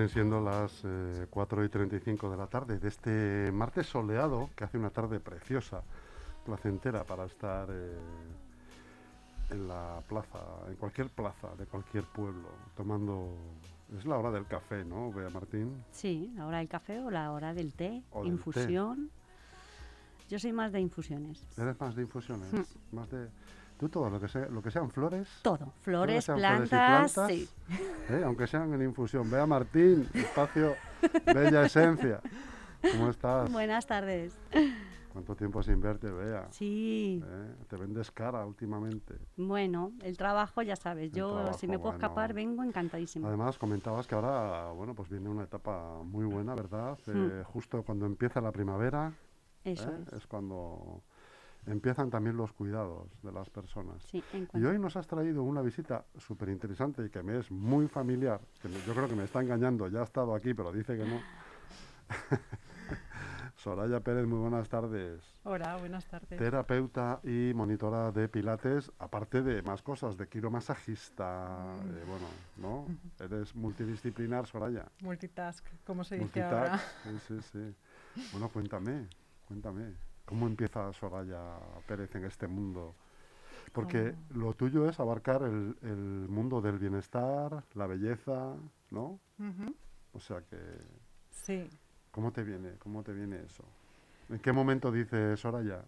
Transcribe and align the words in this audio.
vienen 0.00 0.08
siendo 0.08 0.40
las 0.40 0.82
eh, 0.84 1.26
4 1.28 1.64
y 1.64 1.68
35 1.68 2.30
de 2.30 2.36
la 2.38 2.46
tarde 2.46 2.78
de 2.78 2.88
este 2.88 3.52
martes 3.52 3.86
soleado, 3.86 4.48
que 4.56 4.64
hace 4.64 4.78
una 4.78 4.88
tarde 4.88 5.20
preciosa, 5.20 5.82
placentera 6.44 7.04
para 7.04 7.26
estar 7.26 7.68
eh, 7.70 7.98
en 9.50 9.68
la 9.68 10.02
plaza, 10.08 10.38
en 10.68 10.76
cualquier 10.76 11.10
plaza 11.10 11.48
de 11.58 11.66
cualquier 11.66 12.04
pueblo, 12.04 12.48
tomando... 12.74 13.34
Es 13.98 14.06
la 14.06 14.16
hora 14.16 14.30
del 14.30 14.46
café, 14.46 14.84
¿no, 14.84 15.12
Bea 15.12 15.28
Martín? 15.30 15.84
Sí, 15.90 16.32
la 16.36 16.46
hora 16.46 16.58
del 16.58 16.68
café 16.68 17.00
o 17.00 17.10
la 17.10 17.32
hora 17.32 17.52
del 17.52 17.74
té, 17.74 18.02
O 18.12 18.22
del 18.22 18.32
infusión. 18.32 19.10
Yo 20.30 20.38
soy 20.38 20.52
más 20.52 20.72
de 20.72 20.80
infusiones. 20.80 21.44
¿Eres 21.58 21.78
más 21.78 21.94
de 21.96 22.02
infusiones? 22.02 22.52
Mm. 22.52 22.96
Más 22.96 23.10
de... 23.10 23.28
Tú 23.80 23.88
todo, 23.88 24.10
lo 24.10 24.20
que, 24.20 24.28
sea, 24.28 24.46
lo 24.50 24.60
que 24.60 24.70
sean 24.70 24.90
flores, 24.90 25.26
Todo, 25.40 25.72
flores, 25.80 26.22
sean 26.22 26.36
flores 26.38 26.66
y 26.66 26.68
plantas, 26.68 27.26
sí. 27.28 27.48
¿eh? 28.10 28.22
aunque 28.26 28.46
sean 28.46 28.74
en 28.74 28.82
infusión. 28.82 29.30
Bea 29.30 29.46
Martín, 29.46 30.06
espacio 30.12 30.74
Bella 31.24 31.64
Esencia. 31.64 32.20
¿Cómo 32.82 33.08
estás? 33.08 33.50
Buenas 33.50 33.86
tardes. 33.86 34.38
¿Cuánto 35.14 35.34
tiempo 35.34 35.62
sin 35.62 35.80
verte, 35.80 36.10
Bea? 36.10 36.46
Sí, 36.50 37.24
¿Eh? 37.26 37.54
Te 37.70 37.76
vendes 37.76 38.10
cara 38.10 38.44
últimamente. 38.44 39.14
bueno, 39.38 39.92
el 40.02 40.18
trabajo 40.18 40.60
ya 40.60 40.76
sabes, 40.76 41.04
El 41.06 41.12
yo 41.12 41.32
trabajo, 41.32 41.56
si 41.58 41.66
me 41.66 41.78
puedo 41.78 41.92
bueno. 41.92 42.04
escapar 42.04 42.34
vengo 42.34 42.62
encantadísima. 42.62 43.28
Además, 43.28 43.56
comentabas 43.56 44.06
que 44.06 44.14
ahora, 44.14 44.72
bueno, 44.72 44.94
pues 44.94 45.08
viene 45.08 45.30
una 45.30 45.44
etapa 45.44 46.02
muy 46.04 46.26
buena, 46.26 46.54
¿verdad? 46.54 46.98
Mm. 47.06 47.12
Eh, 47.40 47.44
justo 47.44 47.82
cuando 47.82 48.04
empieza 48.04 48.42
la 48.42 48.52
primavera, 48.52 49.14
Eso 49.64 49.90
es. 50.06 50.12
es 50.12 50.26
cuando 50.26 51.02
empiezan 51.66 52.10
también 52.10 52.36
los 52.36 52.52
cuidados 52.52 53.08
de 53.22 53.32
las 53.32 53.48
personas. 53.50 54.02
Sí, 54.04 54.24
Y 54.54 54.64
hoy 54.64 54.78
nos 54.78 54.96
has 54.96 55.06
traído 55.06 55.42
una 55.42 55.62
visita 55.62 56.04
súper 56.16 56.48
interesante 56.48 57.04
y 57.04 57.10
que 57.10 57.22
me 57.22 57.38
es 57.38 57.50
muy 57.50 57.86
familiar, 57.88 58.40
que 58.60 58.68
me- 58.68 58.82
yo 58.82 58.94
creo 58.94 59.08
que 59.08 59.14
me 59.16 59.24
está 59.24 59.40
engañando, 59.40 59.86
ya 59.88 60.00
ha 60.00 60.04
estado 60.04 60.34
aquí, 60.34 60.54
pero 60.54 60.72
dice 60.72 60.96
que 60.96 61.04
no. 61.04 61.20
Soraya 63.56 64.00
Pérez, 64.00 64.26
muy 64.26 64.38
buenas 64.38 64.68
tardes. 64.68 65.22
Hola, 65.44 65.76
buenas 65.76 66.06
tardes. 66.06 66.38
Terapeuta 66.38 67.20
y 67.22 67.52
monitora 67.54 68.10
de 68.10 68.28
pilates, 68.28 68.90
aparte 68.98 69.42
de 69.42 69.62
más 69.62 69.82
cosas, 69.82 70.16
de 70.16 70.28
quiromasajista, 70.28 71.76
Mm. 71.84 71.96
eh, 71.98 72.04
bueno, 72.04 72.28
¿no? 72.56 72.86
Eres 73.18 73.54
multidisciplinar, 73.54 74.46
Soraya. 74.46 74.90
Multitask, 75.02 75.66
como 75.84 76.04
se 76.04 76.16
dice 76.16 76.42
ahora. 76.42 76.80
Multitask, 77.04 77.26
sí, 77.26 77.42
sí, 77.42 77.74
sí. 78.14 78.28
Bueno, 78.32 78.48
cuéntame, 78.50 79.08
cuéntame, 79.46 79.94
¿cómo 80.30 80.46
empieza 80.46 80.92
Soraya 80.94 81.58
Pérez 81.86 82.14
en 82.14 82.24
este 82.24 82.46
mundo? 82.46 82.94
Porque 83.72 84.14
Oh. 84.32 84.34
lo 84.38 84.54
tuyo 84.54 84.88
es 84.88 84.98
abarcar 85.00 85.42
el, 85.42 85.76
el 85.82 86.28
mundo 86.28 86.60
del 86.62 86.78
bienestar, 86.78 87.64
la 87.74 87.86
belleza, 87.86 88.56
¿no? 88.90 89.20
Ujú, 89.38 89.74
O 90.14 90.20
sea 90.20 90.40
que, 90.42 90.56
Sí, 91.30 91.68
¿cómo 92.12 92.32
te 92.32 92.42
viene? 92.44 92.78
¿Cómo 92.78 93.02
te 93.02 93.12
viene 93.12 93.42
eso? 93.42 93.64
¿En 94.28 94.38
qué 94.38 94.52
momento 94.52 94.92
dices, 94.92 95.40
Soraya, 95.40 95.84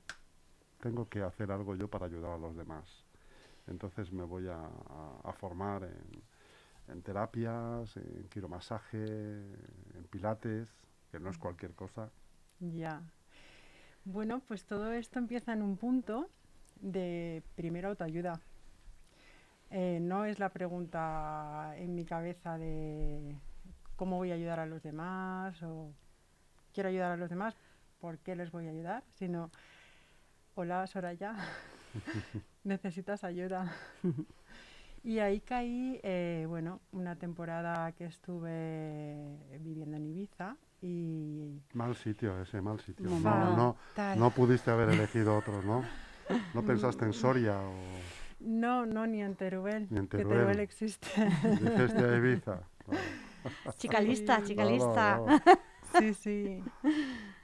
tengo 0.80 1.08
que 1.08 1.22
hacer 1.22 1.52
algo 1.52 1.76
yo 1.76 1.88
para 1.88 2.06
ayudar 2.06 2.32
a 2.32 2.38
los 2.38 2.56
demás? 2.56 3.04
Entonces 3.68 4.12
me 4.12 4.24
voy 4.24 4.48
a, 4.48 4.56
a- 4.58 5.20
a 5.24 5.32
formar 5.34 5.84
en, 5.84 6.22
en 6.92 7.02
terapias, 7.02 7.96
en 7.96 8.28
quiromasaje, 8.30 9.04
en 9.06 10.04
pilates, 10.10 10.68
que 11.12 11.20
no 11.20 11.30
es 11.30 11.38
cualquier 11.38 11.74
cosa. 11.74 12.10
ya. 12.60 13.02
Bueno, 14.04 14.42
pues 14.48 14.64
todo 14.64 14.92
esto 14.92 15.20
empieza 15.20 15.52
en 15.52 15.62
un 15.62 15.76
punto 15.76 16.28
de 16.80 17.42
primera 17.54 17.88
autoayuda. 17.88 18.40
Eh, 19.70 20.00
no 20.00 20.24
es 20.24 20.40
la 20.40 20.48
pregunta 20.48 21.72
en 21.76 21.94
mi 21.94 22.04
cabeza 22.04 22.58
de 22.58 23.36
cómo 23.94 24.16
voy 24.16 24.32
a 24.32 24.34
ayudar 24.34 24.58
a 24.58 24.66
los 24.66 24.82
demás 24.82 25.62
o 25.62 25.92
quiero 26.74 26.88
ayudar 26.88 27.12
a 27.12 27.16
los 27.16 27.30
demás, 27.30 27.54
¿por 28.00 28.18
qué 28.18 28.34
les 28.34 28.50
voy 28.50 28.66
a 28.66 28.70
ayudar? 28.70 29.04
Sino, 29.14 29.50
hola 30.56 30.84
Soraya, 30.88 31.36
necesitas 32.64 33.24
ayuda. 33.24 33.72
Y 35.04 35.18
ahí 35.18 35.40
caí, 35.40 35.98
eh, 36.04 36.44
bueno, 36.48 36.80
una 36.92 37.16
temporada 37.16 37.90
que 37.90 38.04
estuve 38.04 39.36
viviendo 39.58 39.96
en 39.96 40.06
Ibiza 40.06 40.56
y 40.82 41.60
Mal 41.74 41.94
sitio 41.96 42.40
ese, 42.42 42.60
mal 42.60 42.80
sitio. 42.80 43.08
No, 43.08 43.18
No, 43.56 43.76
no. 44.16 44.30
pudiste 44.30 44.70
haber 44.70 44.88
elegido 44.90 45.36
otro, 45.36 45.62
¿no? 45.62 45.84
No 46.54 46.62
pensaste 46.66 47.04
en 47.04 47.12
Soria 47.12 47.58
o 47.60 47.72
No, 48.40 48.84
no, 48.86 49.06
ni 49.06 49.22
en 49.22 49.34
Teruel, 49.36 49.86
Ni 49.90 49.98
en 50.00 50.08
que 50.08 50.18
Teruel. 50.18 50.38
Teruel 50.38 50.60
existe. 50.60 51.08
dijiste 51.60 52.04
a 52.04 52.16
Ibiza. 52.16 52.60
Vale. 52.86 53.00
Chica 53.78 54.00
lista, 54.00 54.40
Sí. 54.44 54.54
Sí, 55.98 56.14
sí. 56.14 56.62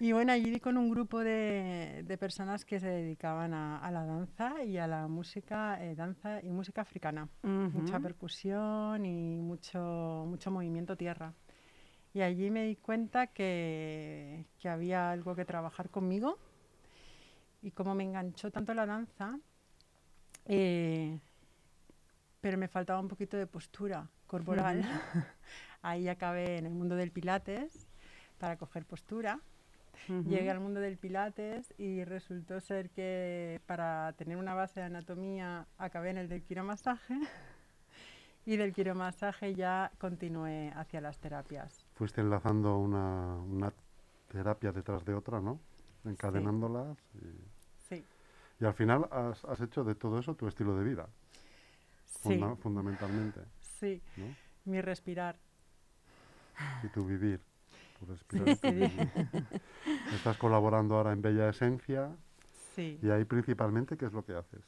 Y 0.00 0.12
bueno, 0.12 0.32
allí 0.32 0.50
di 0.50 0.58
con 0.58 0.78
un 0.78 0.88
grupo 0.88 1.18
de, 1.18 2.02
de 2.06 2.16
personas 2.16 2.64
que 2.64 2.80
se 2.80 2.88
dedicaban 2.88 3.52
a, 3.52 3.78
a 3.78 3.90
la 3.90 4.06
danza 4.06 4.64
y 4.64 4.78
a 4.78 4.86
la 4.86 5.06
música, 5.06 5.76
eh, 5.84 5.94
danza 5.94 6.42
y 6.42 6.48
música 6.48 6.80
africana. 6.80 7.28
Mucha 7.42 8.00
percusión 8.00 9.04
y 9.04 9.38
mucho, 9.42 10.24
mucho 10.26 10.50
movimiento 10.50 10.96
tierra. 10.96 11.34
Y 12.14 12.22
allí 12.22 12.50
me 12.50 12.64
di 12.64 12.76
cuenta 12.76 13.28
que, 13.28 14.46
que 14.58 14.68
había 14.68 15.10
algo 15.10 15.34
que 15.34 15.44
trabajar 15.44 15.90
conmigo 15.90 16.38
y 17.62 17.70
como 17.72 17.94
me 17.94 18.04
enganchó 18.04 18.50
tanto 18.50 18.74
la 18.74 18.86
danza, 18.86 19.38
eh, 20.46 21.18
pero 22.40 22.56
me 22.56 22.68
faltaba 22.68 23.00
un 23.00 23.08
poquito 23.08 23.36
de 23.36 23.46
postura 23.46 24.08
corporal. 24.26 24.82
Ahí 25.82 26.08
acabé 26.08 26.58
en 26.58 26.66
el 26.66 26.72
mundo 26.72 26.96
del 26.96 27.10
pilates 27.10 27.86
para 28.38 28.56
coger 28.56 28.84
postura. 28.84 29.40
Llegué 30.06 30.48
al 30.48 30.60
mundo 30.60 30.78
del 30.80 30.96
pilates 30.96 31.74
y 31.76 32.04
resultó 32.04 32.60
ser 32.60 32.88
que 32.90 33.60
para 33.66 34.12
tener 34.12 34.36
una 34.36 34.54
base 34.54 34.78
de 34.80 34.86
anatomía 34.86 35.66
acabé 35.76 36.10
en 36.10 36.18
el 36.18 36.28
del 36.28 36.42
quiromasaje 36.44 37.18
y 38.46 38.56
del 38.56 38.72
quiromasaje 38.72 39.54
ya 39.54 39.90
continué 39.98 40.72
hacia 40.76 41.00
las 41.00 41.18
terapias. 41.18 41.77
Fuiste 41.98 42.20
enlazando 42.20 42.78
una, 42.78 43.34
una 43.38 43.72
terapia 44.30 44.70
detrás 44.70 45.04
de 45.04 45.14
otra, 45.14 45.40
¿no? 45.40 45.58
Encadenándolas. 46.04 46.96
Y, 47.14 47.26
Sí, 47.88 48.04
y 48.60 48.64
al 48.64 48.74
final 48.74 49.08
has, 49.10 49.44
has 49.46 49.60
hecho 49.60 49.82
de 49.82 49.94
todo 49.96 50.18
eso 50.20 50.34
tu 50.36 50.46
estilo 50.46 50.76
de 50.76 50.84
vida, 50.84 51.08
sí, 52.04 52.28
funda- 52.38 52.54
fundamentalmente. 52.56 53.40
sí, 53.60 54.00
¿no? 54.16 54.36
mi 54.64 54.80
respirar. 54.80 55.36
Y 56.84 56.88
tu 56.88 57.04
vivir. 57.04 57.40
Tu 57.98 58.06
respirar 58.06 58.48
y 58.48 58.56
tu 58.56 58.68
vivir. 58.68 59.10
Estás 60.14 60.36
colaborando 60.36 60.96
ahora 60.96 61.12
en 61.12 61.22
Bella 61.22 61.48
Esencia 61.48 62.14
Sí. 62.76 62.98
y 63.02 63.10
ahí 63.10 63.24
principalmente, 63.24 63.96
¿qué 63.96 64.04
es 64.06 64.12
lo 64.12 64.24
que 64.24 64.34
haces? 64.34 64.60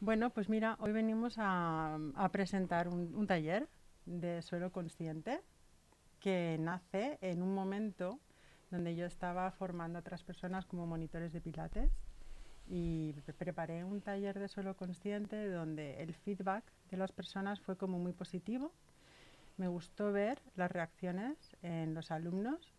Bueno, 0.00 0.30
pues 0.30 0.48
mira, 0.48 0.76
hoy 0.80 0.92
venimos 0.92 1.34
a, 1.38 1.98
a 2.14 2.28
presentar 2.30 2.88
un, 2.88 3.14
un 3.14 3.26
taller 3.26 3.68
de 4.06 4.40
suelo 4.42 4.70
consciente 4.72 5.40
que 6.24 6.56
nace 6.58 7.18
en 7.20 7.42
un 7.42 7.54
momento 7.54 8.18
donde 8.70 8.96
yo 8.96 9.04
estaba 9.04 9.50
formando 9.50 9.98
a 9.98 10.00
otras 10.00 10.22
personas 10.22 10.64
como 10.64 10.86
monitores 10.86 11.34
de 11.34 11.42
pilates 11.42 11.92
y 12.66 13.12
pre- 13.12 13.34
preparé 13.34 13.84
un 13.84 14.00
taller 14.00 14.38
de 14.38 14.48
suelo 14.48 14.74
consciente 14.74 15.50
donde 15.50 16.02
el 16.02 16.14
feedback 16.14 16.64
de 16.90 16.96
las 16.96 17.12
personas 17.12 17.60
fue 17.60 17.76
como 17.76 17.98
muy 17.98 18.14
positivo. 18.14 18.72
Me 19.58 19.68
gustó 19.68 20.12
ver 20.12 20.40
las 20.56 20.72
reacciones 20.72 21.36
en 21.60 21.92
los 21.92 22.10
alumnos, 22.10 22.72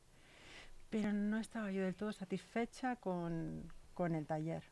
pero 0.89 1.13
no 1.13 1.37
estaba 1.37 1.71
yo 1.71 1.83
del 1.83 1.93
todo 1.93 2.13
satisfecha 2.13 2.95
con, 2.95 3.71
con 3.93 4.15
el 4.15 4.25
taller. 4.25 4.63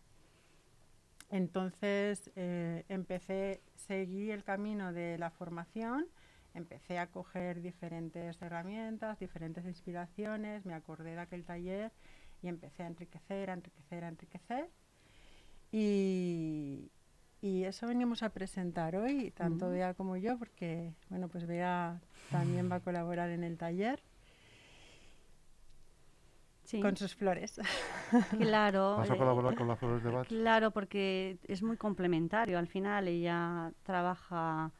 Entonces 1.29 2.31
eh, 2.35 2.85
empecé, 2.89 3.61
seguí 3.75 4.31
el 4.31 4.43
camino 4.43 4.93
de 4.93 5.19
la 5.19 5.29
formación, 5.29 6.07
empecé 6.53 6.99
a 6.99 7.07
coger 7.07 7.61
diferentes 7.61 8.41
herramientas, 8.41 9.19
diferentes 9.19 9.65
inspiraciones, 9.65 10.65
me 10.65 10.73
acordé 10.73 11.11
de 11.11 11.21
aquel 11.21 11.43
taller 11.45 11.91
y 12.41 12.47
empecé 12.47 12.83
a 12.83 12.87
enriquecer, 12.87 13.49
a 13.49 13.53
enriquecer, 13.53 14.03
a 14.03 14.07
enriquecer. 14.09 14.69
Y, 15.71 16.91
y 17.41 17.63
eso 17.63 17.87
venimos 17.87 18.21
a 18.21 18.29
presentar 18.29 18.95
hoy, 18.95 19.31
tanto 19.31 19.69
Bea 19.69 19.93
como 19.95 20.17
yo, 20.17 20.37
porque 20.37 20.93
bueno, 21.09 21.27
pues 21.29 21.47
Bea 21.47 21.99
también 22.31 22.71
va 22.71 22.75
a 22.75 22.79
colaborar 22.79 23.29
en 23.29 23.43
el 23.43 23.57
taller. 23.57 24.03
Sí, 26.63 26.79
con 26.79 26.95
sus 26.95 27.15
flores. 27.15 27.59
claro. 28.37 28.97
¿Vas 28.97 29.11
a 29.11 29.15
eh, 29.15 29.17
colaborar 29.17 29.55
con 29.55 29.67
las 29.67 29.79
flores 29.79 30.03
de 30.03 30.09
Bach? 30.09 30.27
Claro, 30.27 30.71
porque 30.71 31.37
es 31.47 31.61
muy 31.61 31.75
complementario. 31.75 32.57
Al 32.57 32.67
final 32.67 33.07
ella 33.07 33.73
trabaja 33.83 34.71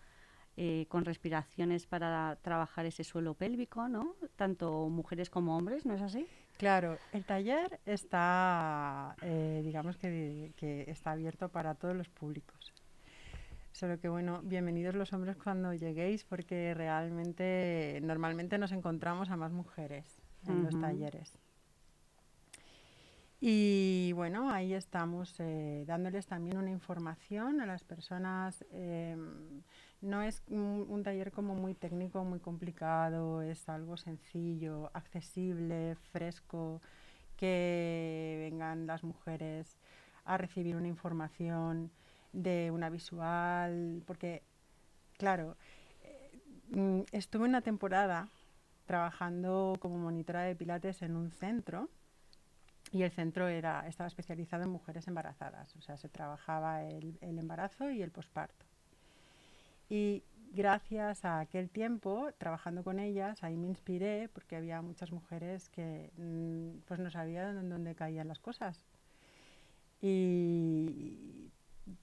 eh, 0.56 0.86
con 0.90 1.06
respiraciones 1.06 1.88
para 1.88 2.38
trabajar 2.42 2.86
ese 2.86 3.04
suelo 3.04 3.34
pélvico, 3.34 3.88
¿no? 3.88 4.16
Tanto 4.36 4.88
mujeres 4.90 5.30
como 5.30 5.58
hombres, 5.58 5.86
¿no 5.86 5.96
es 5.96 6.02
así? 6.02 6.28
Claro, 6.58 6.98
el 7.12 7.26
taller 7.26 7.80
está, 7.86 9.16
eh, 9.22 9.62
digamos 9.64 9.98
que, 9.98 10.54
que 10.56 10.86
está 10.90 11.12
abierto 11.12 11.50
para 11.50 11.74
todos 11.76 11.96
los 11.96 12.08
públicos. 12.10 12.72
Solo 13.72 14.00
que 14.00 14.08
bueno, 14.08 14.42
bienvenidos 14.44 14.94
los 14.94 15.12
hombres 15.14 15.36
cuando 15.36 15.74
lleguéis 15.74 16.24
porque 16.24 16.76
realmente 16.76 18.00
normalmente 18.04 18.60
nos 18.60 18.72
encontramos 18.72 19.32
a 19.32 19.36
más 19.36 19.52
mujeres 19.52 20.22
en 20.48 20.64
los 20.64 20.80
talleres. 20.80 21.40
Y 23.42 24.14
bueno, 24.14 24.52
ahí 24.52 24.74
estamos 24.74 25.36
eh, 25.40 25.84
dándoles 25.86 26.28
también 26.28 26.58
una 26.58 26.70
información 26.70 27.60
a 27.60 27.66
las 27.66 27.84
personas. 27.84 28.64
em, 28.72 29.64
no 30.04 30.22
es 30.22 30.44
un, 30.50 31.02
taller 31.04 31.32
como 31.32 31.56
muy 31.56 31.74
técnico, 31.74 32.24
muy 32.26 32.40
complicado, 32.40 33.42
es 33.42 33.70
algo 33.70 33.96
sencillo, 33.96 34.92
accesible, 34.94 35.96
fresco, 36.12 36.82
que 37.38 38.38
vengan 38.50 38.86
las 38.86 39.04
mujeres 39.04 39.80
a 40.26 40.38
recibir 40.38 40.76
una 40.76 40.90
información 40.90 41.90
de 42.34 42.70
una 42.72 42.90
visual, 42.90 44.04
porque, 44.06 44.44
claro, 45.18 45.56
eh, 46.04 46.42
mm, 46.72 47.02
estuve 47.14 47.46
una 47.46 47.62
temporada 47.62 48.28
trabajando 48.86 49.78
como 49.80 49.98
monitora 49.98 50.42
de 50.42 50.56
pilates 50.56 51.02
en 51.02 51.16
un 51.16 51.32
centro 51.32 51.90
y 52.92 53.04
el 53.04 53.12
centro 53.12 53.48
era, 53.48 53.88
estaba 53.88 54.08
especializado 54.08 54.64
en 54.64 54.70
mujeres 54.70 55.08
embarazadas, 55.08 55.76
o 55.78 55.82
sea, 55.82 55.96
se 55.96 56.10
trabajaba 56.10 56.84
el, 56.84 57.18
el 57.22 57.40
embarazo 57.40 57.90
y 57.90 58.02
el 58.02 58.12
posparto. 58.12 58.73
Y 59.96 60.24
gracias 60.54 61.24
a 61.24 61.40
aquel 61.40 61.70
tiempo, 61.70 62.32
trabajando 62.40 62.84
con 62.84 62.98
ellas, 62.98 63.44
ahí 63.44 63.56
me 63.56 63.68
inspiré 63.68 64.28
porque 64.28 64.56
había 64.56 64.82
muchas 64.82 65.12
mujeres 65.12 65.70
que 65.70 66.10
mm, 66.18 66.80
pues 66.88 67.00
no 67.00 67.12
sabían 67.12 67.60
en 67.60 67.70
dónde 67.70 67.94
caían 67.94 68.28
las 68.28 68.40
cosas. 68.40 68.88
Y 70.02 71.52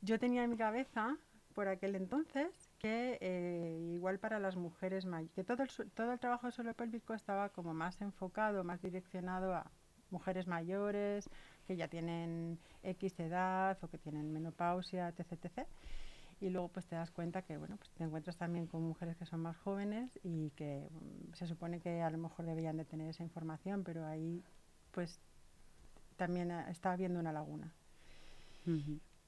yo 0.03 0.21
tenía 0.21 0.45
en 0.45 0.51
mi 0.51 0.57
cabeza, 0.57 1.17
por 1.53 1.67
aquel 1.67 1.97
entonces, 1.97 2.71
que 2.79 3.19
eh, 3.21 3.91
igual 3.93 4.21
para 4.21 4.39
las 4.39 4.55
mujeres 4.55 5.05
mayores, 5.05 5.35
que 5.35 5.43
todo 5.43 5.65
el, 5.65 5.91
todo 5.91 6.13
el 6.13 6.21
trabajo 6.21 6.47
de 6.47 6.53
suelo 6.53 6.75
pélvico 6.75 7.13
estaba 7.15 7.49
como 7.49 7.75
más 7.75 8.01
enfocado, 8.01 8.63
más 8.63 8.81
direccionado 8.81 9.53
a 9.53 9.69
mujeres 10.11 10.47
mayores, 10.47 11.29
que 11.67 11.77
ya 11.77 11.89
tienen 11.89 12.61
X 12.85 13.19
edad 13.19 13.77
o 13.83 13.89
que 13.89 13.99
tienen 13.99 14.33
menopausia, 14.33 15.09
etc, 15.09 15.33
etc. 15.33 15.67
Y 16.41 16.49
luego 16.49 16.69
pues 16.69 16.87
te 16.87 16.97
das 16.97 17.11
cuenta 17.11 17.43
que 17.43 17.59
bueno, 17.59 17.77
pues 17.77 17.91
te 17.91 18.05
encuentras 18.05 18.37
también 18.37 18.67
con 18.67 18.83
mujeres 18.83 19.17
que 19.17 19.27
son 19.27 19.41
más 19.41 19.57
jóvenes 19.59 20.11
y 20.23 20.51
que 20.51 20.89
mm, 20.91 21.35
se 21.35 21.47
supone 21.47 21.81
que 21.81 22.01
a 22.01 22.11
lo 22.11 22.19
mejor 22.19 22.47
deberían 22.47 22.77
de 22.77 22.85
tener 22.85 23.09
esa 23.09 23.23
información, 23.23 23.85
pero 23.85 24.07
ahí 24.07 24.43
pues 24.91 25.21
también 26.17 26.51
está 26.51 26.93
habiendo 26.93 27.21
una 27.21 27.33
laguna. 27.33 27.73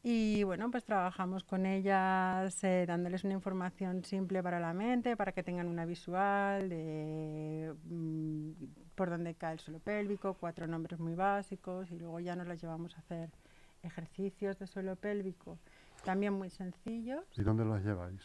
Y 0.05 0.43
bueno, 0.43 0.71
pues 0.71 0.85
trabajamos 0.85 1.45
con 1.45 1.65
ellas 1.65 2.63
eh, 2.65 2.85
dándoles 2.87 3.23
una 3.23 3.35
información 3.35 4.05
simple 4.05 4.43
para 4.43 4.59
la 4.59 4.73
mente, 4.75 5.17
para 5.17 5.31
que 5.31 5.45
tengan 5.45 5.69
una 5.69 5.85
visual 5.85 6.69
de 6.69 7.73
mm, 7.85 8.51
por 8.97 9.11
dónde 9.11 9.35
cae 9.35 9.55
el 9.55 9.61
suelo 9.61 9.79
pélvico, 9.79 10.35
cuatro 10.35 10.67
nombres 10.67 10.99
muy 10.99 11.15
básicos 11.15 11.91
y 11.93 11.99
luego 11.99 12.19
ya 12.19 12.35
nos 12.35 12.49
las 12.49 12.61
llevamos 12.61 12.97
a 12.97 12.99
hacer 12.99 13.31
ejercicios 13.85 14.59
de 14.59 14.67
suelo 14.67 14.97
pélvico, 14.97 15.59
también 16.05 16.33
muy 16.35 16.51
sencillos. 16.51 17.25
¿Y 17.37 17.43
dónde 17.43 17.65
las 17.65 17.83
lleváis? 17.85 18.21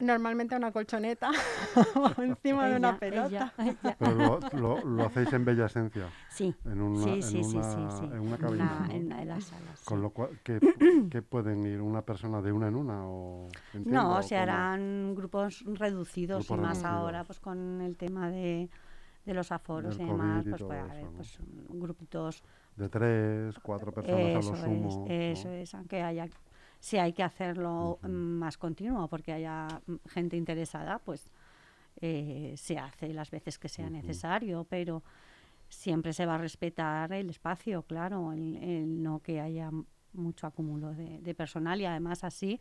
Normalmente 0.00 0.54
una 0.54 0.70
colchoneta 0.70 1.30
o 1.96 2.12
encima 2.22 2.68
de 2.68 2.76
una 2.76 2.96
pelota. 2.98 3.26
ella, 3.26 3.52
ella. 3.82 3.96
Pero 3.98 4.14
lo, 4.14 4.40
lo- 4.52 4.84
lo 4.84 5.06
hacéis 5.06 5.32
en 5.32 5.44
Bella 5.44 5.66
Esencia, 5.66 6.08
Sí, 6.30 6.54
en 6.64 6.80
una, 6.80 7.02
sí, 7.04 7.10
en 7.14 7.20
sí, 7.22 7.42
sí, 7.44 7.56
una, 7.56 7.90
sí, 7.90 7.98
sí. 7.98 8.04
en 8.04 8.20
una 8.20 8.36
En 8.36 8.40
cabina. 8.40 8.64
la- 8.80 8.86
¿no? 8.86 8.94
en 8.94 9.08
la- 9.08 9.22
en 9.22 9.28
la 9.28 9.40
sala, 9.40 9.76
sí. 9.76 9.84
Con 9.84 10.00
lo 10.00 10.10
cual, 10.10 10.38
¿qué, 10.44 10.60
qué 11.10 11.20
pueden 11.22 11.66
ir 11.66 11.80
una 11.80 12.02
persona 12.02 12.40
de 12.40 12.52
una 12.52 12.68
en 12.68 12.76
una? 12.76 13.08
O, 13.08 13.48
entiendo, 13.74 13.90
No, 14.02 14.16
o 14.18 14.22
se 14.22 14.36
harán 14.36 15.16
grupos 15.16 15.64
reducidos 15.66 16.46
Grupos 16.46 16.58
y 16.58 16.60
más 16.60 16.68
reducidos. 16.76 16.92
ahora 16.96 17.24
pues 17.24 17.40
con 17.40 17.80
el 17.80 17.96
tema 17.96 18.30
de, 18.30 18.70
de 19.24 19.34
los 19.34 19.50
aforos 19.50 19.96
y 19.98 20.04
demás, 20.04 20.44
pues 20.48 20.62
puede 20.62 20.78
haber 20.78 21.04
¿no? 21.06 21.12
pues, 21.14 21.38
grupitos. 21.70 22.44
De 22.78 22.88
tres, 22.88 23.58
cuatro 23.60 23.92
personas 23.92 24.30
Eso 24.30 24.38
a 24.38 24.66
lo 24.68 24.74
es, 24.74 24.94
sumo. 24.94 25.06
¿no? 25.08 25.14
eso 25.14 25.50
es, 25.50 25.74
aunque 25.74 26.02
haya, 26.02 26.28
si 26.80 26.96
hay 26.98 27.12
que 27.12 27.22
hacerlo 27.22 27.98
más 28.02 28.56
continuo 28.56 29.08
porque 29.08 29.32
haya 29.32 29.66
gente 30.06 30.36
interesada, 30.36 30.98
pues 31.00 31.30
eh, 32.00 32.54
se 32.56 32.78
hace 32.78 33.12
las 33.12 33.30
veces 33.30 33.58
que 33.58 33.68
sea 33.68 33.90
necesario, 33.90 34.64
pero 34.68 35.02
siempre 35.68 36.12
se 36.12 36.24
va 36.24 36.36
a 36.36 36.38
respetar 36.38 37.12
el 37.12 37.30
espacio, 37.30 37.82
claro, 37.82 38.32
el, 38.32 38.56
el 38.56 39.02
no 39.02 39.18
que 39.20 39.40
haya 39.40 39.70
mucho 40.12 40.46
acúmulo 40.46 40.94
de, 40.94 41.20
de 41.20 41.34
personal 41.34 41.80
y 41.80 41.84
además 41.84 42.24
así 42.24 42.60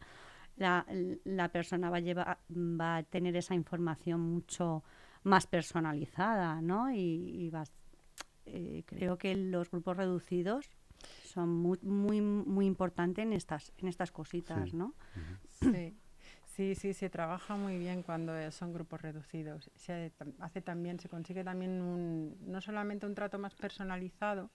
la, 0.58 0.86
la 1.24 1.50
persona 1.50 1.90
va 1.90 1.98
a, 1.98 2.02
llevar, 2.02 2.40
va 2.50 2.98
a 2.98 3.04
tener 3.04 3.36
esa 3.36 3.54
información 3.54 4.20
mucho 4.22 4.84
más 5.24 5.46
personalizada, 5.46 6.60
¿no? 6.62 6.92
Y, 6.92 6.98
y 6.98 7.50
vas- 7.52 7.72
eh, 8.48 8.84
creo 8.86 9.18
que 9.18 9.36
los 9.36 9.70
grupos 9.70 9.98
reducidos 9.98 10.70
son 11.24 11.50
muy, 11.50 11.80
muy, 11.82 12.22
muy 12.22 12.66
importantes 12.66 13.24
en 13.24 13.34
estas, 13.34 13.72
en 13.78 13.88
estas 13.88 14.12
cositas, 14.12 14.70
Sí. 14.70 14.76
¿no? 14.76 14.94
Sí. 15.62 15.96
Sí, 16.46 16.74
sí, 16.74 16.94
se 16.96 17.08
trabaja 17.12 17.56
muy 17.56 17.78
bien 17.78 18.02
cuando 18.02 18.32
son 18.52 18.74
grupos 18.74 19.00
reducidos. 19.00 19.70
Se 19.76 20.12
hace 20.40 20.62
también, 20.62 21.00
se 21.00 21.08
consigue 21.08 21.44
también 21.44 21.84
un, 21.84 22.36
no 22.52 22.62
solamente 22.62 23.06
un 23.06 23.14
trato 23.14 23.38
más 23.38 23.54
personalizado, 23.54 24.50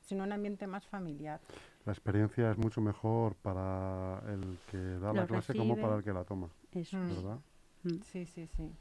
sino 0.00 0.22
un 0.22 0.32
ambiente 0.32 0.68
más 0.68 0.86
familiar. 0.86 1.40
La 1.84 1.90
experiencia 1.92 2.52
es 2.52 2.58
mucho 2.58 2.80
mejor 2.80 3.34
para 3.34 4.22
el 4.32 4.56
que 4.70 4.78
da 4.78 5.12
la 5.12 5.26
clase 5.26 5.52
como 5.52 5.74
para 5.76 5.96
el 5.96 6.04
que 6.04 6.12
la 6.12 6.22
toma, 6.22 6.48
Eso. 6.70 6.96
¿verdad? 6.96 7.40
Mm. 7.82 8.02
Sí, 8.04 8.24
sí, 8.24 8.46
sí. 8.46 8.72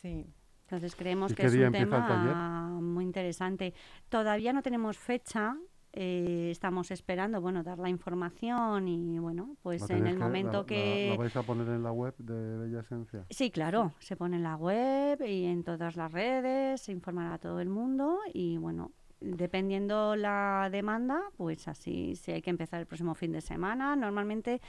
Sí. 0.00 0.26
Entonces 0.70 0.94
creemos 0.94 1.32
¿Y 1.32 1.34
que 1.34 1.46
es 1.46 1.52
un 1.54 1.72
tema 1.72 2.68
muy 2.80 3.04
interesante. 3.04 3.74
Todavía 4.08 4.52
no 4.52 4.62
tenemos 4.62 4.96
fecha, 4.96 5.56
eh, 5.92 6.48
estamos 6.52 6.92
esperando, 6.92 7.40
bueno, 7.40 7.64
dar 7.64 7.80
la 7.80 7.88
información 7.88 8.86
y 8.86 9.18
bueno, 9.18 9.56
pues 9.62 9.90
¿La 9.90 9.96
en 9.98 10.06
el 10.06 10.16
momento 10.16 10.60
la- 10.60 10.66
que... 10.66 11.08
la, 11.10 11.16
vais 11.16 11.34
a 11.34 11.42
poner 11.42 11.66
en 11.70 11.82
la 11.82 11.90
web 11.90 12.14
de 12.18 12.58
Bella 12.58 12.80
Esencia? 12.82 13.26
Sí, 13.30 13.50
claro, 13.50 13.94
se 13.98 14.14
pone 14.14 14.36
en 14.36 14.44
la 14.44 14.54
web 14.54 15.20
y 15.26 15.46
en 15.46 15.64
todas 15.64 15.96
las 15.96 16.12
redes, 16.12 16.82
se 16.82 16.92
informará 16.92 17.34
a 17.34 17.38
todo 17.38 17.58
el 17.58 17.68
mundo 17.68 18.20
y 18.32 18.56
bueno, 18.56 18.92
dependiendo 19.20 20.14
la 20.14 20.68
demanda, 20.70 21.20
pues 21.36 21.66
así, 21.66 22.14
si 22.14 22.30
hay 22.30 22.42
que 22.42 22.50
empezar 22.50 22.78
el 22.78 22.86
próximo 22.86 23.16
fin 23.16 23.32
de 23.32 23.40
semana, 23.40 23.96
normalmente 23.96 24.60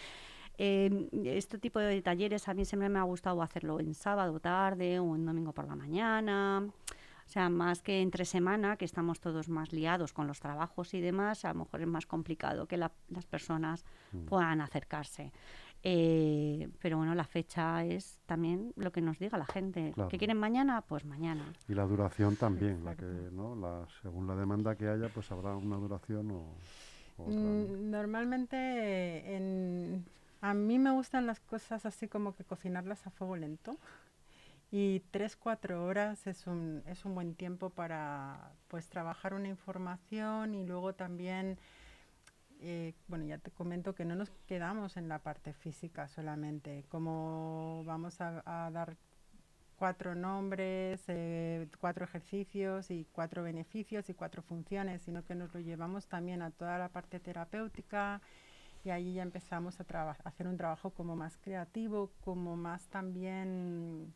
eh, 0.63 1.09
este 1.25 1.57
tipo 1.57 1.79
de 1.79 2.01
talleres 2.01 2.47
a 2.47 2.53
mí 2.53 2.65
siempre 2.65 2.87
me 2.89 2.99
ha 2.99 3.03
gustado 3.03 3.41
hacerlo 3.41 3.79
en 3.79 3.93
sábado 3.95 4.39
tarde 4.39 4.99
o 4.99 5.15
en 5.15 5.25
domingo 5.25 5.53
por 5.53 5.65
la 5.67 5.75
mañana. 5.75 6.63
O 7.27 7.29
sea, 7.33 7.49
más 7.49 7.81
que 7.81 8.01
entre 8.01 8.25
semana, 8.25 8.75
que 8.75 8.83
estamos 8.85 9.19
todos 9.21 9.47
más 9.47 9.71
liados 9.71 10.11
con 10.13 10.27
los 10.27 10.39
trabajos 10.39 10.93
y 10.93 10.99
demás, 11.01 11.45
a 11.45 11.53
lo 11.53 11.59
mejor 11.59 11.81
es 11.81 11.87
más 11.87 12.05
complicado 12.05 12.65
que 12.67 12.75
la- 12.77 12.91
las 13.09 13.25
personas 13.25 13.85
Mm. 14.11 14.25
puedan 14.25 14.59
acercarse. 14.61 15.31
Eh, 15.83 16.69
pero 16.79 16.97
bueno, 16.97 17.15
la 17.15 17.23
fecha 17.23 17.83
es 17.85 18.19
también 18.27 18.71
lo 18.75 18.91
que 18.91 19.01
nos 19.01 19.17
diga 19.17 19.37
la 19.37 19.45
gente. 19.47 19.91
Claro. 19.95 20.09
¿Que 20.09 20.17
quieren 20.19 20.37
mañana? 20.37 20.81
Pues 20.81 21.05
mañana. 21.05 21.43
Y 21.67 21.73
la 21.73 21.85
duración 21.85 22.35
también, 22.35 22.83
la 22.85 22.95
que. 22.95 23.05
¿no? 23.31 23.55
La, 23.55 23.87
según 24.03 24.27
la 24.27 24.35
demanda 24.35 24.75
que 24.75 24.87
haya, 24.89 25.07
pues 25.09 25.31
habrá 25.31 25.55
una 25.55 25.77
duración 25.77 26.29
o, 26.31 26.53
o 27.17 27.23
otra, 27.23 27.33
¿no? 27.39 27.49
Mm, 27.79 27.89
Normalmente 27.89 29.35
en- 29.35 30.05
a 30.41 30.53
mí 30.53 30.79
me 30.79 30.91
gustan 30.91 31.27
las 31.27 31.39
cosas 31.39 31.85
así 31.85 32.07
como 32.07 32.35
que 32.35 32.43
cocinarlas 32.43 33.05
a 33.07 33.11
fuego 33.11 33.35
lento. 33.35 33.77
Y 34.71 35.01
tres, 35.11 35.35
cuatro 35.35 35.85
horas 35.85 36.27
es 36.27 36.47
un, 36.47 36.81
es 36.87 37.03
un 37.03 37.13
buen 37.13 37.35
tiempo 37.35 37.69
para 37.69 38.53
pues 38.69 38.87
trabajar 38.87 39.33
una 39.33 39.49
información 39.49 40.55
y 40.55 40.65
luego 40.65 40.93
también, 40.93 41.59
eh, 42.61 42.93
bueno, 43.07 43.25
ya 43.25 43.37
te 43.37 43.51
comento 43.51 43.93
que 43.93 44.05
no 44.05 44.15
nos 44.15 44.29
quedamos 44.47 44.95
en 44.95 45.09
la 45.09 45.19
parte 45.19 45.53
física 45.53 46.07
solamente, 46.07 46.85
como 46.89 47.83
vamos 47.85 48.21
a, 48.21 48.41
a 48.45 48.71
dar 48.71 48.95
cuatro 49.81 50.15
nombres, 50.15 51.03
eh, 51.07 51.67
cuatro 51.79 52.05
ejercicios 52.05 52.91
y 52.91 53.07
cuatro 53.11 53.43
beneficios 53.43 54.09
y 54.09 54.13
cuatro 54.13 54.41
funciones, 54.41 55.01
sino 55.01 55.25
que 55.25 55.35
nos 55.35 55.53
lo 55.53 55.59
llevamos 55.59 56.07
también 56.07 56.41
a 56.43 56.51
toda 56.51 56.77
la 56.77 56.89
parte 56.89 57.19
terapéutica 57.19 58.21
y 58.83 58.89
ahí 58.89 59.13
ya 59.13 59.23
empezamos 59.23 59.79
a, 59.79 60.11
hacer 60.23 60.47
un 60.47 60.57
trabajo 60.57 60.91
como 60.91 61.15
más 61.15 61.37
creativo, 61.37 62.11
como 62.21 62.55
más 62.55 62.87
también 62.87 64.13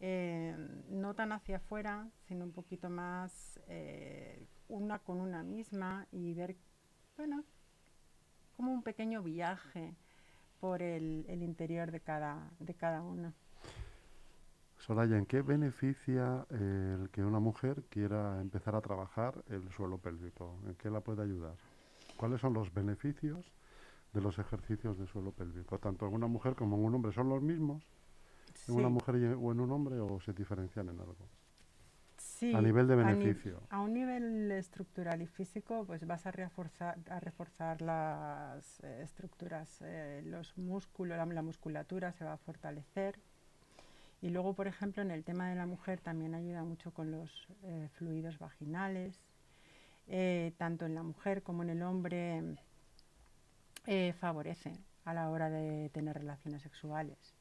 eh, 0.00 0.54
no 0.88 1.14
tan 1.14 1.32
hacia 1.32 1.56
afuera, 1.56 2.08
sino 2.26 2.44
un 2.44 2.52
poquito 2.52 2.88
más 2.88 3.60
eh, 3.68 4.46
una 4.68 4.98
con 5.00 5.20
una 5.20 5.42
misma 5.42 6.06
y 6.12 6.34
ver, 6.34 6.56
bueno, 7.16 7.44
como 8.56 8.72
un 8.72 8.82
pequeño 8.82 9.22
viaje 9.22 9.94
por 10.60 10.82
el, 10.82 11.24
el 11.28 11.42
interior 11.42 11.90
de 11.90 12.00
cada, 12.00 12.50
de 12.60 12.74
cada 12.74 13.02
uno. 13.02 13.32
Soraya, 14.78 15.18
¿en 15.18 15.26
qué 15.26 15.42
beneficia 15.42 16.46
eh, 16.50 16.96
el 17.00 17.10
que 17.10 17.22
una 17.22 17.38
mujer 17.38 17.82
quiera 17.90 18.40
empezar 18.40 18.74
a 18.74 18.80
trabajar 18.80 19.34
el 19.48 19.70
suelo 19.72 19.98
pélvico? 19.98 20.58
¿En 20.66 20.74
qué 20.76 20.90
la 20.90 21.00
puede 21.00 21.22
ayudar? 21.22 21.54
¿Cuáles 22.16 22.40
son 22.40 22.54
los 22.54 22.72
beneficios 22.72 23.52
de 24.12 24.20
los 24.20 24.38
ejercicios 24.38 24.98
de 24.98 25.06
suelo 25.06 25.32
pélvico? 25.32 25.78
Tanto 25.78 26.06
en 26.06 26.14
una 26.14 26.26
mujer 26.26 26.54
como 26.54 26.76
en 26.76 26.84
un 26.84 26.94
hombre, 26.96 27.12
¿son 27.12 27.28
los 27.28 27.42
mismos 27.42 27.82
en 28.68 28.74
una 28.74 28.88
Sí. 28.88 28.92
mujer 28.94 29.16
y- 29.16 29.24
o 29.26 29.52
en 29.52 29.60
un 29.60 29.70
hombre 29.70 29.98
o 30.00 30.20
se 30.20 30.32
diferencian 30.32 30.88
en 30.88 31.00
algo? 31.00 31.28
Sí, 32.18 32.54
A 32.54 32.60
nivel 32.60 32.86
de 32.88 32.96
beneficio. 32.96 33.62
A, 33.70 33.80
un 33.80 33.92
nivel 33.94 34.50
estructural 34.52 35.22
y 35.22 35.26
físico, 35.26 35.84
pues 35.86 36.06
vas 36.06 36.26
a 36.26 36.30
reforzar, 36.30 36.98
a 37.08 37.20
reforzar 37.20 37.80
las 37.82 38.80
eh, 38.80 39.02
estructuras, 39.02 39.78
eh, 39.82 40.22
los 40.24 40.56
músculos, 40.58 41.16
la, 41.16 41.26
la 41.26 41.42
musculatura 41.42 42.12
se 42.12 42.24
va 42.24 42.34
a 42.34 42.38
fortalecer. 42.38 43.18
Y 44.22 44.30
luego, 44.30 44.54
por 44.54 44.66
ejemplo, 44.66 45.00
en 45.02 45.10
el 45.10 45.24
tema 45.24 45.48
de 45.48 45.54
la 45.56 45.66
mujer 45.66 46.00
también 46.00 46.34
ayuda 46.34 46.62
mucho 46.62 46.92
con 46.92 47.10
los 47.10 47.48
eh, 47.62 47.88
fluidos 47.94 48.38
vaginales. 48.38 49.22
Tanto 50.58 50.86
en 50.86 50.96
la 50.96 51.04
mujer 51.04 51.42
como 51.44 51.62
en 51.62 51.70
el 51.70 51.82
hombre 51.84 52.56
eh, 53.86 54.12
favorece 54.18 54.72
a 55.04 55.14
la 55.14 55.30
hora 55.30 55.50
de 55.50 55.88
tener 55.90 56.16
relaciones 56.18 56.62
sexuales. 56.62 57.34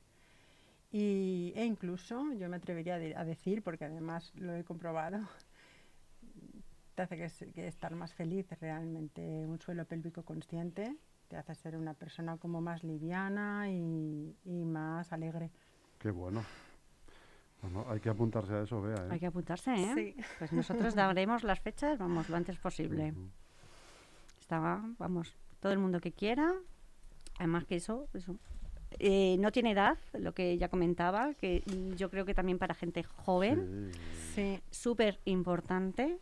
Y, 0.92 1.54
e 1.56 1.66
incluso, 1.66 2.32
yo 2.34 2.50
me 2.50 2.56
atrevería 2.58 2.96
a 2.96 3.00
de- 3.00 3.16
a 3.16 3.24
decir, 3.24 3.62
porque 3.64 3.86
además 3.86 4.32
lo 4.36 4.56
he 4.56 4.64
comprobado, 4.64 5.20
te 6.96 7.02
hace 7.04 7.18
que, 7.54 7.68
estar 7.68 7.94
más 7.96 8.14
feliz 8.14 8.48
realmente. 8.60 9.22
Un 9.46 9.60
suelo 9.60 9.86
pélvico 9.86 10.24
consciente 10.24 10.96
te 11.28 11.38
hace 11.38 11.54
ser 11.54 11.78
una 11.78 11.94
persona 11.94 12.38
como 12.38 12.60
más 12.60 12.84
liviana 12.84 13.70
y, 13.70 14.36
y 14.46 14.66
más 14.66 15.14
alegre. 15.14 15.52
Qué 16.00 16.10
bueno. 16.10 16.44
Bueno, 17.62 17.86
hay 17.90 18.00
que 18.00 18.10
apuntarse 18.10 18.54
a 18.54 18.64
eso, 18.64 18.82
vea. 18.82 18.96
¿eh? 18.96 19.08
Hay 19.12 19.20
que 19.20 19.28
apuntarse, 19.28 19.74
¿eh? 19.76 19.94
Sí. 19.94 20.16
Pues 20.40 20.52
nosotros 20.54 20.96
daremos 20.96 21.44
las 21.44 21.60
fechas, 21.60 22.00
vamos, 22.00 22.30
lo 22.30 22.38
antes 22.38 22.58
posible. 22.58 23.14
Está, 24.40 24.82
vamos, 24.98 25.36
todo 25.60 25.72
el 25.72 25.80
mundo 25.80 26.00
que 26.00 26.12
quiera. 26.12 26.54
Además 27.38 27.66
que 27.66 27.76
eso, 27.78 28.08
eso. 28.14 28.36
eh, 29.00 29.38
no 29.40 29.52
tiene 29.52 29.72
edad, 29.72 29.98
lo 30.14 30.34
que 30.34 30.58
ya 30.58 30.70
comentaba, 30.70 31.34
que 31.36 31.64
yo 31.96 32.10
creo 32.10 32.26
que 32.26 32.34
también 32.34 32.58
para 32.58 32.74
gente 32.74 33.04
joven. 33.04 33.92
Sí, 34.36 34.60
súper 34.72 35.20
importante 35.26 36.20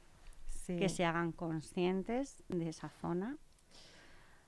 sí. 0.48 0.78
que 0.78 0.90
se 0.90 1.06
hagan 1.06 1.32
conscientes 1.32 2.44
de 2.50 2.70
esa 2.70 2.90
zona. 2.90 3.38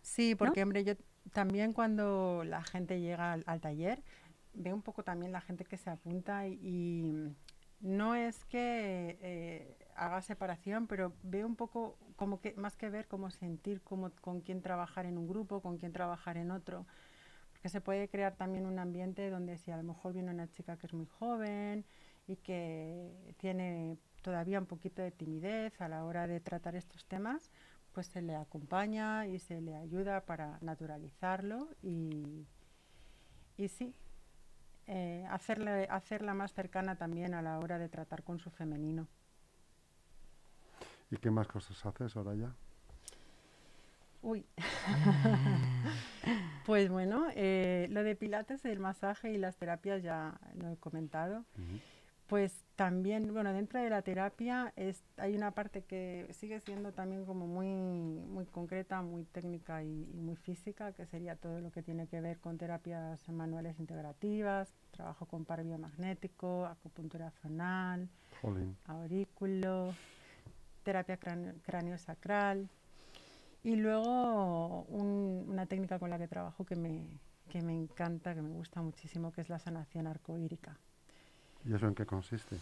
Sí, 0.01 0.35
porque 0.35 0.63
hombre, 0.63 0.83
yo 0.83 0.93
también 1.33 1.73
cuando 1.73 2.43
la 2.45 2.63
gente 2.63 2.99
llega 2.99 3.33
al, 3.33 3.43
al 3.47 3.61
taller, 3.61 4.03
veo 4.53 4.75
un 4.75 4.81
poco 4.81 5.03
también 5.03 5.31
la 5.31 5.41
gente 5.41 5.65
que 5.65 5.77
se 5.77 5.89
apunta 5.89 6.47
y, 6.47 6.59
y 6.61 7.35
no 7.79 8.15
es 8.15 8.43
que 8.45 9.17
eh, 9.21 9.77
haga 9.99 10.21
separación, 10.21 10.87
pero 10.87 11.13
veo 11.23 11.45
un 11.45 11.55
poco 11.55 11.97
como 12.15 12.39
que 12.39 12.53
más 12.53 12.75
que 12.77 12.89
ver, 12.89 13.07
como 13.07 13.29
sentir 13.29 13.81
cómo, 13.81 14.11
con 14.21 14.41
quién 14.41 14.61
trabajar 14.61 15.05
en 15.05 15.17
un 15.17 15.27
grupo, 15.27 15.61
con 15.61 15.77
quién 15.77 15.91
trabajar 15.91 16.37
en 16.37 16.51
otro. 16.51 16.85
Porque 17.51 17.69
se 17.69 17.81
puede 17.81 18.07
crear 18.07 18.35
también 18.35 18.65
un 18.65 18.79
ambiente 18.79 19.29
donde 19.29 19.57
si 19.57 19.71
a 19.71 19.77
lo 19.77 19.83
mejor 19.83 20.13
viene 20.13 20.31
una 20.31 20.49
chica 20.49 20.77
que 20.77 20.87
es 20.87 20.93
muy 20.93 21.05
joven 21.05 21.85
y 22.27 22.37
que 22.37 23.35
tiene 23.37 23.97
todavía 24.21 24.59
un 24.59 24.65
poquito 24.65 25.01
de 25.01 25.11
timidez 25.11 25.79
a 25.81 25.89
la 25.89 26.05
hora 26.05 26.27
de 26.27 26.39
tratar 26.39 26.75
estos 26.75 27.05
temas, 27.05 27.51
pues 27.91 28.07
se 28.07 28.21
le 28.21 28.35
acompaña 28.35 29.27
y 29.27 29.39
se 29.39 29.59
le 29.61 29.75
ayuda 29.75 30.21
para 30.21 30.57
naturalizarlo 30.61 31.69
y, 31.81 32.45
y 33.57 33.67
sí, 33.67 33.93
eh, 34.87 35.25
hacerla 35.29 36.33
más 36.33 36.53
cercana 36.53 36.95
también 36.95 37.33
a 37.33 37.41
la 37.41 37.59
hora 37.59 37.77
de 37.77 37.89
tratar 37.89 38.23
con 38.23 38.39
su 38.39 38.49
femenino. 38.49 39.07
¿Y 41.11 41.17
qué 41.17 41.31
más 41.31 41.47
cosas 41.47 41.83
haces, 41.85 42.11
Soraya? 42.11 42.53
Uy. 44.21 44.45
pues 46.65 46.89
bueno, 46.89 47.27
eh, 47.35 47.87
lo 47.89 48.03
de 48.03 48.15
pilates, 48.15 48.65
el 48.65 48.79
masaje 48.79 49.31
y 49.31 49.37
las 49.37 49.57
terapias 49.57 50.03
ya 50.03 50.39
lo 50.55 50.69
he 50.69 50.77
comentado. 50.77 51.45
Pues 52.27 52.63
también, 52.75 53.33
bueno, 53.33 53.51
dentro 53.53 53.81
de 53.81 53.89
la 53.89 54.03
terapia 54.03 54.71
es, 54.75 55.03
hay 55.17 55.35
una 55.35 55.51
parte 55.51 55.83
que 55.83 56.27
sigue 56.31 56.59
siendo 56.59 56.91
también 56.91 57.25
como 57.25 57.47
muy, 57.47 57.65
muy 57.65 58.45
concreta, 58.45 59.01
muy 59.01 59.23
técnica 59.23 59.83
y, 59.83 60.07
y 60.13 60.19
muy 60.19 60.35
física, 60.35 60.91
que 60.91 61.07
sería 61.07 61.35
todo 61.35 61.59
lo 61.59 61.71
que 61.71 61.81
tiene 61.81 62.05
que 62.07 62.21
ver 62.21 62.39
con 62.39 62.59
terapias 62.59 63.27
manuales 63.29 63.79
integrativas, 63.79 64.71
trabajo 64.91 65.25
con 65.25 65.43
par 65.43 65.63
biomagnético, 65.63 66.67
acupuntura 66.67 67.31
zonal, 67.41 68.07
Jolín. 68.41 68.77
aurículo, 68.85 69.95
terapia 70.83 71.17
cráneo, 71.17 71.53
cráneo-sacral. 71.63 72.69
Y 73.63 73.75
luego 73.75 74.83
un- 74.83 75.45
una 75.49 75.65
técnica 75.65 75.99
con 75.99 76.09
la 76.09 76.17
que 76.17 76.27
trabajo 76.27 76.65
que 76.65 76.75
me, 76.75 77.05
que 77.49 77.61
me 77.61 77.73
encanta, 77.73 78.33
que 78.33 78.41
me 78.41 78.51
gusta 78.51 78.81
muchísimo, 78.81 79.31
que 79.31 79.41
es 79.41 79.49
la 79.49 79.59
sanación 79.59 80.07
arcoírica. 80.07 80.77
¿Y 81.65 81.73
eso 81.73 81.87
en 81.87 81.95
qué 81.95 82.05
consiste? 82.05 82.55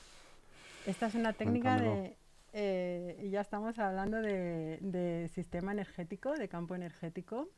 Esta 0.87 1.07
es 1.07 1.15
una 1.15 1.33
técnica 1.33 1.75
Cuéntamelo. 1.75 2.01
de, 2.01 2.17
eh, 2.53 3.29
ya 3.31 3.41
estamos 3.41 3.77
hablando 3.77 4.21
de, 4.21 4.79
de 4.81 5.27
sistema 5.27 5.71
energético, 5.71 6.33
de 6.33 6.47
campo 6.47 6.73
energético, 6.75 7.49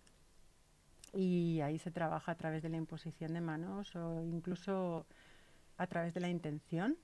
y 1.14 1.62
ahí 1.62 1.80
se 1.80 1.92
trabaja 1.92 2.34
a 2.34 2.36
través 2.36 2.62
de 2.62 2.70
la 2.70 2.78
imposición 2.78 3.34
de 3.34 3.42
manos 3.42 3.96
o 3.96 4.24
incluso 4.26 5.06
a 5.78 5.88
través 5.88 6.14
de 6.14 6.20
la 6.20 6.30
intención, 6.30 6.98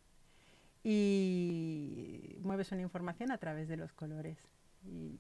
y 0.88 2.38
mueves 2.42 2.72
una 2.72 2.84
información 2.84 3.32
a 3.32 3.40
través 3.40 3.68
de 3.68 3.76
los 3.76 3.92
colores. 3.92 4.38
Y 4.84 5.20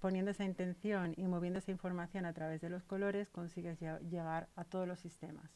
poniendo 0.00 0.32
esa 0.32 0.44
intención 0.44 1.14
y 1.16 1.28
moviendo 1.28 1.60
esa 1.60 1.70
información 1.70 2.26
a 2.26 2.32
través 2.32 2.60
de 2.60 2.70
los 2.70 2.82
colores 2.82 3.30
consigues 3.30 3.80
lle- 3.80 4.00
llegar 4.08 4.48
a 4.56 4.64
todos 4.64 4.88
los 4.88 4.98
sistemas, 4.98 5.48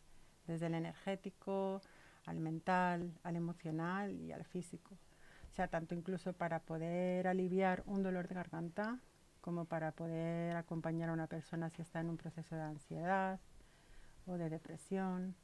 desde 0.47 0.67
el 0.67 0.75
energético, 0.75 1.83
al 2.27 2.39
mental, 2.39 3.13
al 3.25 3.35
emocional 3.35 4.13
y 4.13 4.31
al 4.31 4.45
físico. 4.45 4.95
O 5.51 5.55
sea, 5.55 5.67
tanto 5.67 5.97
incluso 5.97 6.33
para 6.33 6.61
poder 6.61 7.27
aliviar 7.27 7.83
un 7.87 8.05
dolor 8.05 8.29
de 8.29 8.37
garganta 8.37 9.01
como 9.41 9.65
para 9.65 9.91
poder 9.91 10.55
acompañar 10.55 11.11
a 11.11 11.13
una 11.13 11.27
persona 11.27 11.71
si 11.71 11.83
está 11.83 11.99
en 12.01 12.09
un 12.09 12.19
proceso 12.19 12.55
de 12.55 12.63
ansiedad 12.63 13.41
o 14.27 14.35
de 14.39 14.49
depresión. 14.49 15.35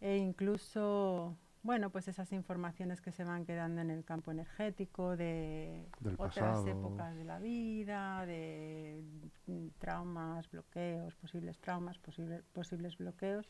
E 0.00 0.16
incluso, 0.16 1.36
bueno, 1.62 1.90
pues 1.90 2.08
esas 2.08 2.32
informaciones 2.32 3.00
que 3.00 3.12
se 3.12 3.24
van 3.24 3.44
quedando 3.44 3.80
en 3.80 3.90
el 3.90 4.04
campo 4.04 4.30
energético 4.30 5.16
de 5.16 5.86
Del 6.00 6.14
otras 6.14 6.36
pasado. 6.36 6.68
épocas 6.70 7.16
de 7.16 7.24
la 7.24 7.38
vida, 7.38 8.24
de 8.26 9.02
mm, 9.46 9.68
traumas, 9.78 10.50
bloqueos, 10.50 11.14
posibles 11.16 11.58
traumas, 11.58 11.98
posible- 11.98 12.42
posibles 12.52 12.96
bloqueos, 12.96 13.46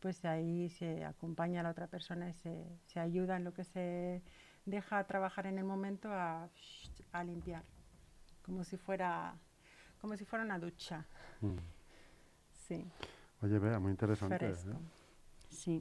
pues 0.00 0.24
ahí 0.24 0.68
se 0.70 1.04
acompaña 1.04 1.60
a 1.60 1.62
la 1.62 1.70
otra 1.70 1.86
persona 1.86 2.28
y 2.28 2.34
se, 2.34 2.66
se 2.86 3.00
ayuda 3.00 3.36
en 3.36 3.44
lo 3.44 3.52
que 3.54 3.64
se 3.64 4.22
deja 4.66 5.04
trabajar 5.04 5.46
en 5.46 5.58
el 5.58 5.64
momento 5.64 6.10
a, 6.12 6.48
a 7.12 7.24
limpiar, 7.24 7.62
como 8.42 8.64
si 8.64 8.76
fuera 8.76 9.34
como 10.00 10.16
si 10.16 10.24
fuera 10.26 10.44
una 10.44 10.58
ducha, 10.58 11.06
Mm. 11.40 11.56
sí, 12.68 12.84
Oye, 13.42 13.58
vea, 13.58 13.78
muy 13.78 13.90
interesante. 13.92 14.38
fresco. 14.38 14.70
¿eh? 14.70 15.03
Sí. 15.64 15.80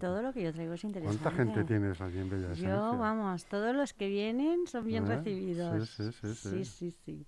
Todo 0.00 0.22
lo 0.22 0.32
que 0.32 0.42
yo 0.42 0.52
traigo 0.52 0.72
es 0.74 0.82
interesante. 0.82 1.22
¿Cuánta 1.22 1.36
gente 1.44 1.64
tienes 1.64 2.00
en? 2.00 2.52
Yo, 2.56 2.98
vamos, 2.98 3.44
todos 3.46 3.74
los 3.76 3.94
que 3.94 4.08
vienen 4.08 4.66
son 4.66 4.84
bien 4.84 5.04
¿Eh? 5.04 5.16
recibidos. 5.16 5.88
Sí, 5.88 6.10
sí, 6.10 6.12
sí, 6.12 6.34
sí. 6.34 6.64
sí, 6.64 6.64
sí, 6.64 6.90
sí. 7.04 7.26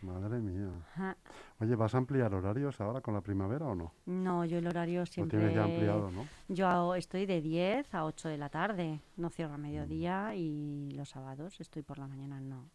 Madre 0.00 0.38
mía. 0.38 0.70
Ajá. 0.94 1.16
Oye, 1.60 1.74
¿vas 1.74 1.94
a 1.94 1.98
ampliar 1.98 2.32
horarios 2.32 2.80
ahora 2.80 3.02
con 3.02 3.12
la 3.12 3.20
primavera 3.20 3.66
o 3.66 3.74
no? 3.74 3.92
No, 4.06 4.44
yo 4.46 4.56
el 4.58 4.66
horario 4.66 5.00
Lo 5.00 5.06
siempre... 5.06 5.38
tienes 5.38 5.54
ya 5.56 5.64
ampliado, 5.64 6.10
¿no? 6.12 6.24
Yo 6.48 6.94
estoy 6.94 7.26
de 7.26 7.42
10 7.42 7.92
a 7.94 8.04
8 8.06 8.28
de 8.30 8.38
la 8.38 8.48
tarde, 8.48 9.00
no 9.18 9.28
cierro 9.28 9.54
a 9.54 9.58
Mm. 9.58 9.62
mediodía 9.62 10.34
y 10.34 10.92
los 10.92 11.10
sábados 11.10 11.60
estoy 11.60 11.82
por 11.82 11.98
la 11.98 12.06
mañana, 12.06 12.40
no. 12.40 12.70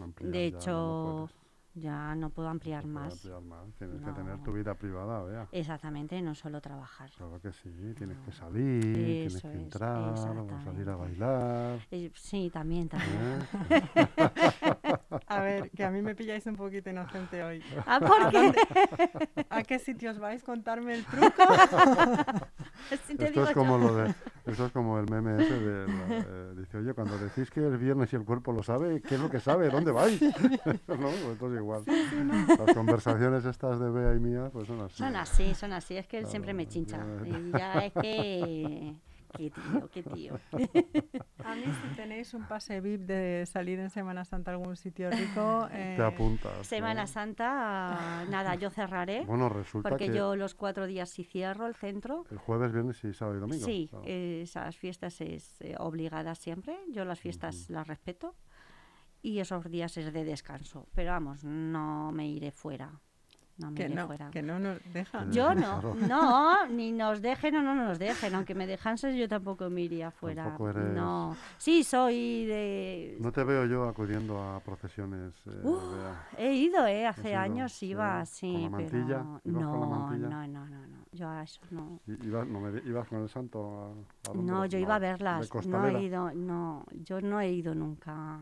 Ampliar 0.00 0.32
De 0.32 0.50
ya 0.52 0.56
no 0.56 0.58
hecho. 0.58 1.30
Ya 1.74 2.14
no 2.14 2.30
puedo 2.30 2.48
ampliar 2.48 2.84
No 2.86 3.00
más. 3.00 3.12
ampliar 3.14 3.40
más. 3.42 3.74
Tienes 3.78 4.02
que 4.02 4.10
tener 4.12 4.36
No. 4.38 4.42
tu 4.42 4.52
vida 4.52 4.74
privada, 4.74 5.22
vea. 5.22 5.48
Exactamente, 5.52 6.20
no 6.22 6.34
solo 6.34 6.60
trabajar. 6.60 7.10
Claro 7.16 7.40
que 7.40 7.52
sí, 7.52 7.70
tienes 7.96 8.18
que 8.18 8.30
No. 8.30 8.32
salir, 8.32 8.80
tienes 8.82 9.34
Eso 9.36 9.48
que 9.50 9.56
es, 9.56 9.62
entrar, 9.62 10.36
o 10.38 10.60
salir 10.64 10.88
a 10.88 10.96
bailar. 10.96 11.78
Eh, 11.90 12.10
sí, 12.14 12.50
también, 12.52 12.88
también. 12.88 13.20
¿eh? 13.68 13.82
A 15.28 15.40
ver, 15.40 15.70
que 15.70 15.84
a 15.84 15.90
mí 15.90 16.00
me 16.02 16.14
pilláis 16.14 16.46
un 16.46 16.56
poquito 16.56 16.88
inocente 16.90 17.42
hoy. 17.42 17.62
Ah, 17.86 18.00
¿por 18.00 18.30
qué? 18.30 18.52
¿A 19.50 19.62
qué 19.62 19.78
sitios 19.78 20.18
vais? 20.18 20.42
Contarme 20.42 20.94
el 20.94 21.04
truco. 21.04 21.28
Así 22.90 23.16
te 23.16 23.24
Esto 23.26 23.40
digo 23.40 23.44
es 23.50 23.54
como 23.54 23.78
lo 23.78 23.94
de, 23.94 24.14
esto 24.46 24.66
es 24.66 24.72
como 24.72 24.98
el 24.98 25.10
meme 25.10 25.42
ese 25.42 25.54
de, 25.60 25.86
la- 25.88 26.18
eh, 26.18 26.54
dice, 26.56 26.78
oye, 26.78 26.94
cuando 26.94 27.18
decís 27.18 27.50
que 27.50 27.66
es 27.66 27.78
viernes 27.78 28.12
y 28.12 28.16
el 28.16 28.24
cuerpo 28.24 28.52
lo 28.52 28.62
sabe, 28.62 29.00
¿qué 29.02 29.16
es 29.16 29.20
lo 29.20 29.28
que 29.30 29.40
sabe? 29.40 29.68
¿Dónde 29.70 29.92
vais? 29.92 30.20
¿No? 30.22 30.30
Pues 30.86 31.32
esto 31.32 31.52
es 31.52 31.58
igual. 31.60 31.82
Las 31.86 32.74
conversaciones 32.74 33.44
estas 33.44 33.78
de 33.80 33.90
Bea 33.90 34.14
y 34.14 34.20
mía, 34.20 34.50
pues 34.52 34.66
son 34.66 34.80
así. 34.80 34.96
Son 34.96 35.16
así, 35.16 35.54
son 35.54 35.72
así. 35.72 35.96
Es 35.96 36.06
que 36.06 36.18
él 36.18 36.26
siempre 36.26 36.54
me 36.54 36.66
chincha. 36.66 37.04
ya- 37.24 37.28
Y 37.38 37.50
ya 37.52 37.72
es 37.86 37.92
que... 37.92 38.94
Qué 39.36 39.50
tío, 39.50 39.90
qué 39.90 40.02
tío. 40.02 40.38
A 41.44 41.54
mí 41.54 41.64
si 41.64 41.96
tenéis 41.96 42.34
un 42.34 42.46
pase 42.46 42.80
VIP 42.80 43.02
de 43.02 43.44
salir 43.46 43.78
en 43.78 43.90
Semana 43.90 44.24
Santa 44.24 44.50
a 44.50 44.54
algún 44.54 44.76
sitio 44.76 45.10
rico, 45.10 45.68
Te 45.70 45.96
eh, 45.96 46.02
apuntas. 46.02 46.66
Semana 46.66 47.02
¿no? 47.02 47.06
Santa, 47.06 48.24
nada, 48.28 48.54
yo 48.54 48.70
cerraré. 48.70 49.24
Bueno, 49.24 49.48
resulta 49.48 49.88
Porque 49.88 50.06
que 50.06 50.16
yo 50.16 50.36
los 50.36 50.54
cuatro 50.54 50.86
días 50.86 51.10
sí 51.10 51.24
cierro 51.24 51.66
el 51.66 51.74
centro. 51.74 52.24
el 52.30 52.38
jueves, 52.38 52.72
viernes 52.72 53.02
y 53.04 53.12
sábado 53.12 53.36
y 53.38 53.40
domingo. 53.40 53.64
Sí, 53.64 53.88
claro. 53.90 54.04
eh, 54.06 54.42
esas 54.42 54.76
fiestas 54.76 55.20
es 55.20 55.60
eh, 55.60 55.74
obligada 55.78 56.34
siempre. 56.34 56.76
Yo 56.90 57.04
las 57.04 57.20
fiestas 57.20 57.70
las 57.70 57.86
respeto. 57.86 58.34
Y 59.20 59.40
esos 59.40 59.68
días 59.68 59.96
es 59.96 60.12
de 60.12 60.24
descanso. 60.24 60.88
Pero 60.94 61.10
vamos, 61.10 61.44
no 61.44 62.12
me 62.12 62.28
iré 62.28 62.52
fuera. 62.52 63.00
No 63.58 63.70
me 63.72 63.76
que 63.76 63.84
iré 63.86 63.94
no, 63.96 64.06
fuera. 64.06 64.30
que 64.30 64.40
no 64.42 64.58
nos 64.60 64.78
dejan. 64.92 65.32
Yo 65.32 65.52
no, 65.54 65.94
no, 65.94 66.66
ni 66.68 66.92
nos 66.92 67.20
dejen 67.20 67.56
o 67.56 67.62
no 67.62 67.74
nos 67.74 67.98
dejen, 67.98 68.34
aunque 68.36 68.54
me 68.54 68.66
dejanses 68.68 69.16
yo 69.16 69.28
tampoco 69.28 69.68
me 69.68 69.80
iría 69.82 70.10
fuera. 70.12 70.44
Tampoco 70.44 70.70
eres- 70.70 70.94
No, 70.94 71.36
sí 71.56 71.82
soy 71.82 72.46
de... 72.46 73.16
No 73.20 73.32
te 73.32 73.42
veo 73.42 73.66
yo 73.66 73.88
acudiendo 73.88 74.40
a 74.40 74.60
procesiones. 74.60 75.34
eh. 75.46 75.62
He 76.36 76.54
ido, 76.54 76.86
¿eh? 76.86 77.06
¿Has 77.06 77.18
Hace 77.18 77.30
ido? 77.30 77.38
años 77.40 77.72
Sí, 77.72 77.86
iba, 77.88 78.18
con 78.18 78.26
sí, 78.26 78.68
la 78.70 78.76
pero 78.78 78.98
ibas 78.98 79.22
con 79.42 79.42
la 79.44 79.86
no, 79.86 79.86
mantilla. 79.88 80.28
no, 80.28 80.46
no, 80.46 80.66
no, 80.68 80.86
no, 80.86 80.98
yo 81.10 81.28
a 81.28 81.42
eso 81.42 81.60
no. 81.72 82.00
Ibas, 82.06 82.46
no 82.46 82.60
me 82.60 82.70
di- 82.80 82.88
ibas 82.88 83.08
con 83.08 83.22
el 83.22 83.28
santo 83.28 83.96
a, 84.26 84.30
a 84.30 84.34
No, 84.34 84.66
yo 84.66 84.78
iba 84.78 84.94
a 84.94 84.98
verlas, 85.00 85.50
no 85.66 85.86
he 85.88 86.02
ido, 86.04 86.30
no, 86.32 86.84
yo 86.92 87.20
no 87.20 87.40
he 87.40 87.50
ido 87.50 87.74
nunca, 87.74 88.38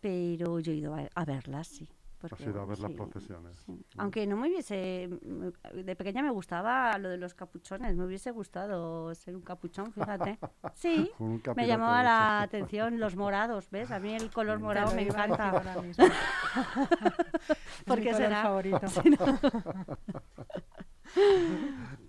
pero 0.00 0.60
yo 0.60 0.72
he 0.72 0.76
ido 0.76 0.94
a, 0.94 1.08
a 1.14 1.24
verlas, 1.26 1.68
sí. 1.68 1.88
Has 2.24 2.30
porque, 2.30 2.44
ido 2.44 2.60
a 2.62 2.64
ver 2.64 2.78
las 2.78 2.92
procesiones. 2.92 3.56
sí. 3.66 3.84
Aunque 3.98 4.26
no 4.26 4.36
me 4.36 4.48
hubiese, 4.48 5.08
mm, 5.08 5.76
de 5.84 5.96
pequeña 5.96 6.22
me 6.22 6.30
gustaba 6.30 6.96
lo 6.98 7.08
de 7.08 7.16
los 7.18 7.34
capuchones, 7.34 7.94
me 7.96 8.04
hubiese 8.04 8.30
gustado 8.30 9.14
ser 9.14 9.36
un 9.36 9.42
capuchón, 9.42 9.92
fíjate. 9.92 10.38
Sí, 10.74 11.10
me 11.56 11.66
llamaba 11.66 12.02
la 12.02 12.42
atención 12.42 12.98
los 12.98 13.16
morados, 13.16 13.70
¿ves? 13.70 13.90
A 13.90 13.98
mí 14.00 14.14
el 14.14 14.30
color 14.30 14.58
morado 14.60 14.94
me 14.94 15.02
encanta. 15.02 15.50
ahora 15.50 15.80
mismo. 15.82 16.04
¿Por 17.86 17.98
Mi 17.98 18.04
qué 18.04 18.10
color 18.12 18.22
será? 18.26 18.42
favorito. 18.42 18.80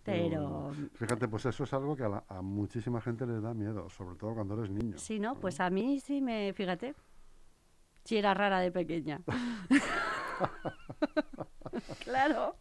Pero. 0.03 0.72
Fíjate, 0.93 1.27
pues 1.27 1.45
eso 1.45 1.63
es 1.63 1.74
algo 1.74 1.95
que 1.95 2.03
a, 2.03 2.10
la- 2.10 2.24
a 2.27 2.41
muchísima 2.41 3.01
gente 3.01 3.25
les 3.25 3.41
da 3.41 3.53
miedo, 3.53 3.89
sobre 3.89 4.15
todo 4.15 4.34
cuando 4.36 4.55
eres 4.57 4.69
niño. 4.72 4.98
sí, 4.98 5.19
¿no? 5.19 5.36
Pues 5.36 5.60
a 5.60 5.69
mí 5.69 6.00
sí 6.00 6.22
me, 6.22 6.53
fíjate, 6.53 6.95
sí 8.06 8.18
era 8.18 8.34
rara 8.34 8.60
de 8.62 8.72
pequeña. 8.72 9.20
claro. 12.04 12.56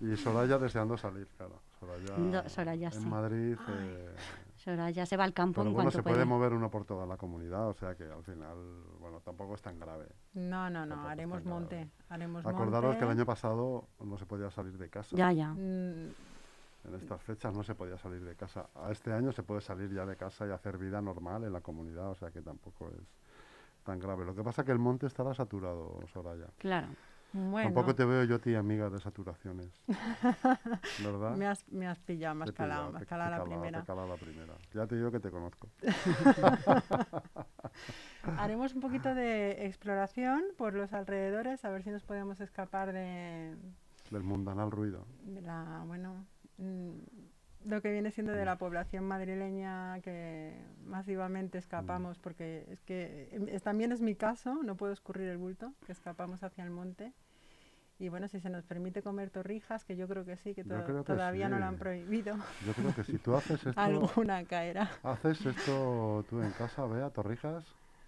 Y 0.00 0.16
Soraya 0.16 0.58
deseando 0.58 0.96
salir, 0.96 1.26
claro. 1.36 1.60
Soraya, 1.80 2.16
No, 2.18 2.48
Soraya, 2.48 2.88
en 2.88 2.92
sí. 2.92 3.06
Madrid. 3.06 3.56
eh, 3.68 4.14
Soraya 4.56 5.04
se 5.06 5.16
va 5.16 5.24
al 5.24 5.34
campo 5.34 5.60
pero 5.60 5.68
en 5.68 5.74
bueno, 5.74 5.90
cuanto 5.90 5.98
se 5.98 6.02
puede. 6.02 6.14
puede 6.16 6.24
mover 6.26 6.52
uno 6.54 6.70
por 6.70 6.84
toda 6.86 7.06
la 7.06 7.16
comunidad, 7.16 7.68
o 7.68 7.74
sea 7.74 7.94
que 7.94 8.04
al 8.04 8.22
final, 8.24 8.56
bueno, 8.98 9.20
tampoco 9.20 9.54
es 9.54 9.62
tan 9.62 9.78
grave. 9.78 10.06
No, 10.34 10.70
no, 10.70 10.86
no, 10.86 10.94
Tampoco 10.94 11.08
haremos 11.10 11.40
grave. 11.42 11.50
monte. 11.50 11.90
Haremos 12.08 12.46
Acordaros 12.46 12.94
que 12.96 13.00
el 13.00 13.06
monte. 13.06 13.20
año 13.20 13.26
pasado 13.26 13.88
no 14.00 14.16
se 14.18 14.26
podía 14.26 14.50
salir 14.50 14.76
de 14.78 14.88
casa. 14.88 15.14
Ya, 15.16 15.32
ya. 15.32 15.48
Mm, 15.52 16.12
En 16.86 16.94
estas 16.94 17.22
fechas 17.22 17.54
no 17.54 17.62
se 17.62 17.74
podía 17.74 17.98
salir 17.98 18.22
de 18.24 18.34
casa. 18.36 18.68
A 18.74 18.90
este 18.90 19.12
año 19.12 19.32
se 19.32 19.42
puede 19.42 19.60
salir 19.60 19.92
ya 19.92 20.04
de 20.06 20.16
casa 20.16 20.46
y 20.46 20.50
hacer 20.50 20.78
vida 20.78 21.00
normal 21.00 21.44
en 21.44 21.52
la 21.52 21.60
comunidad, 21.60 22.10
o 22.10 22.14
sea 22.14 22.30
que 22.30 22.40
tampoco 22.42 22.88
es 22.88 23.00
tan 23.84 23.98
grave. 24.00 24.24
Lo 24.24 24.34
que 24.34 24.42
pasa 24.42 24.62
es 24.62 24.66
que 24.66 24.72
el 24.72 24.78
monte 24.78 25.06
estará 25.06 25.34
saturado, 25.34 26.00
Soraya. 26.12 26.46
Claro. 26.58 26.88
Bueno, 27.36 27.66
Tampoco 27.68 27.96
te 27.96 28.04
veo 28.04 28.22
yo 28.22 28.36
a 28.36 28.38
ti 28.38 28.54
amiga 28.54 28.88
de 28.90 29.00
saturaciones. 29.00 29.82
¿Verdad? 31.02 31.34
me 31.36 31.48
has, 31.48 31.66
me 31.68 31.88
has 31.88 31.98
pillado, 31.98 32.36
me 32.36 32.44
has 32.44 32.52
calado, 32.52 32.92
me 32.92 32.98
has 32.98 33.06
calado 33.06 33.30
la 33.32 33.42
te 33.42 33.50
primera. 33.50 33.82
calado 33.84 34.06
la 34.08 34.14
primera. 34.14 34.54
Ya 34.72 34.86
te 34.86 34.94
digo 34.94 35.10
que 35.10 35.18
te 35.18 35.32
conozco. 35.32 35.68
Haremos 38.38 38.72
un 38.74 38.80
poquito 38.80 39.16
de 39.16 39.66
exploración 39.66 40.44
por 40.56 40.74
los 40.74 40.92
alrededores, 40.92 41.64
a 41.64 41.70
ver 41.70 41.82
si 41.82 41.90
nos 41.90 42.04
podemos 42.04 42.40
escapar 42.40 42.92
de, 42.92 43.56
Del 44.10 44.22
mundanal 44.22 44.70
ruido. 44.70 45.04
la, 45.42 45.82
bueno, 45.86 46.24
mm, 46.58 46.92
lo 47.64 47.80
que 47.80 47.90
viene 47.92 48.10
siendo 48.10 48.32
de 48.32 48.44
la 48.44 48.56
población 48.58 49.04
madrileña 49.04 50.00
que 50.00 50.52
masivamente 50.84 51.58
escapamos, 51.58 52.18
porque 52.18 52.66
es 52.70 52.82
que 52.82 53.28
es- 53.50 53.62
también 53.62 53.90
es 53.92 54.00
mi 54.00 54.14
caso, 54.14 54.62
no 54.62 54.76
puedo 54.76 54.92
escurrir 54.92 55.28
el 55.28 55.38
bulto, 55.38 55.72
que 55.86 55.92
escapamos 55.92 56.42
hacia 56.42 56.64
el 56.64 56.70
monte. 56.70 57.12
Y 57.98 58.08
bueno, 58.08 58.26
si 58.28 58.40
se 58.40 58.50
nos 58.50 58.64
permite 58.64 59.02
comer 59.02 59.30
torrijas, 59.30 59.84
que 59.84 59.96
yo 59.96 60.08
creo 60.08 60.24
que 60.24 60.36
sí, 60.36 60.52
que, 60.54 60.64
to- 60.64 61.04
todavía 61.04 61.48
no 61.48 61.58
lo 61.58 61.64
han 61.66 61.76
prohibido, 61.78 62.36
Yo 62.66 62.72
creo 62.74 62.94
que 62.94 63.04
si 63.04 63.18
tú 63.18 63.34
haces 63.36 63.64
esto, 63.66 63.80
alguna 63.80 64.44
caerá. 64.44 64.90
haces 65.04 65.46
esto 65.46 66.24
tú 66.28 66.40
en 66.42 66.50
casa, 66.52 66.84
vea, 66.86 67.10
torrijas. 67.10 67.64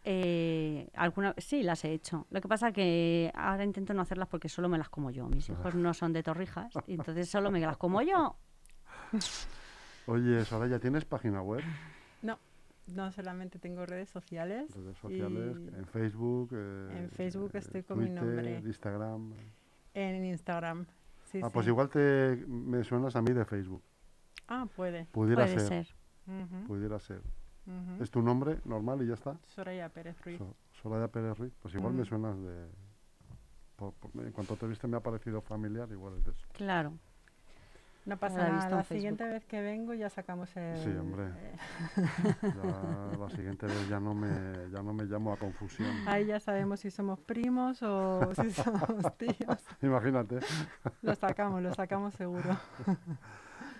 Eh, 0.08 0.88
alguna, 0.94 1.34
sí, 1.38 1.62
las 1.62 1.84
he 1.84 1.92
hecho. 1.92 2.26
Lo 2.30 2.40
que 2.40 2.46
pasa 2.48 2.72
que 2.72 3.32
ahora 3.34 3.64
intento 3.64 3.92
no 3.94 4.02
hacerlas 4.02 4.28
porque 4.28 4.48
solo 4.48 4.68
me 4.68 4.78
las 4.78 4.88
como 4.88 5.10
yo. 5.10 5.28
Mis 5.28 5.48
hijos 5.50 5.74
no 5.74 5.94
son 5.94 6.12
de 6.12 6.22
torrijas, 6.22 6.72
y 6.86 6.94
entonces 6.94 7.28
solo 7.28 7.50
me 7.50 7.60
las 7.60 7.76
como 7.76 8.02
yo. 8.02 8.36
Oye, 10.06 10.44
Soraya, 10.44 10.78
¿tienes 10.78 11.04
página 11.04 11.42
web? 11.42 11.62
No, 12.22 12.38
no 12.94 13.10
solamente 13.12 13.58
tengo 13.58 13.84
redes 13.86 14.08
sociales. 14.08 14.72
Redes 14.74 14.96
sociales, 14.98 15.56
y 15.58 15.68
en 15.76 15.86
Facebook. 15.86 16.50
eh, 16.52 16.98
En 17.04 17.10
Facebook 17.10 17.50
eh, 17.54 17.58
estoy 17.58 17.82
con 17.82 17.98
mi 17.98 18.10
nombre. 18.10 18.60
Instagram. 18.64 19.32
en 19.94 20.24
Instagram. 20.26 20.86
Sí, 21.24 21.40
ah, 21.42 21.50
pues 21.52 21.66
igual 21.66 21.88
te 21.88 22.44
me 22.46 22.84
suenas 22.84 23.16
a 23.16 23.22
mí 23.22 23.32
de 23.32 23.44
Facebook. 23.44 23.82
Ah, 24.46 24.66
puede. 24.76 25.06
Pudiera 25.06 25.44
Puede 25.44 25.58
ser, 25.60 25.86
pudiera 26.66 26.98
ser. 27.00 27.22
¿Es 28.00 28.10
tu 28.12 28.22
nombre 28.22 28.60
normal 28.64 29.02
y 29.02 29.08
ya 29.08 29.14
está? 29.14 29.36
Soraya 29.46 29.88
Pérez 29.88 30.20
Ruiz. 30.24 30.38
So- 30.38 30.54
Soraya 30.82 31.08
Pérez 31.08 31.36
Ruiz. 31.36 31.52
Pues 31.60 31.74
igual 31.74 31.94
me 31.94 32.02
Mm. 32.02 32.06
suenas 32.06 32.38
de... 32.40 32.68
por- 33.74 33.92
por- 33.94 34.24
en 34.24 34.30
cuanto 34.30 34.54
te 34.54 34.68
viste 34.68 34.86
me 34.86 34.96
ha 34.96 35.00
parecido 35.00 35.40
familiar, 35.40 35.90
igual 35.90 36.14
es 36.18 36.24
de 36.24 36.30
eso. 36.30 36.46
Claro. 36.52 36.92
No 38.06 38.16
pasa 38.18 38.38
la 38.38 38.48
he 38.48 38.52
nada. 38.52 38.70
La 38.70 38.76
Facebook. 38.84 38.96
siguiente 38.96 39.24
vez 39.24 39.44
que 39.46 39.60
vengo 39.60 39.92
ya 39.92 40.08
sacamos 40.08 40.56
el. 40.56 40.76
Sí, 40.78 40.90
hombre. 40.90 41.24
eh, 41.36 41.56
Ya 42.42 43.18
la 43.18 43.30
siguiente 43.30 43.66
vez 43.66 43.88
ya 43.88 43.98
no 44.00 44.14
me, 44.14 44.30
ya 44.70 44.82
no 44.82 44.94
me 44.94 45.04
llamo 45.04 45.32
a 45.32 45.36
confusión. 45.36 45.90
ahí 46.06 46.26
ya 46.26 46.38
sabemos 46.40 46.80
si 46.80 46.90
somos 46.90 47.18
primos 47.20 47.82
o 47.82 48.32
si 48.34 48.50
somos 48.52 49.16
tíos. 49.18 49.64
Imagínate. 49.82 50.38
Lo 51.02 51.14
sacamos, 51.14 51.60
lo 51.62 51.74
sacamos 51.74 52.14
seguro. 52.14 52.56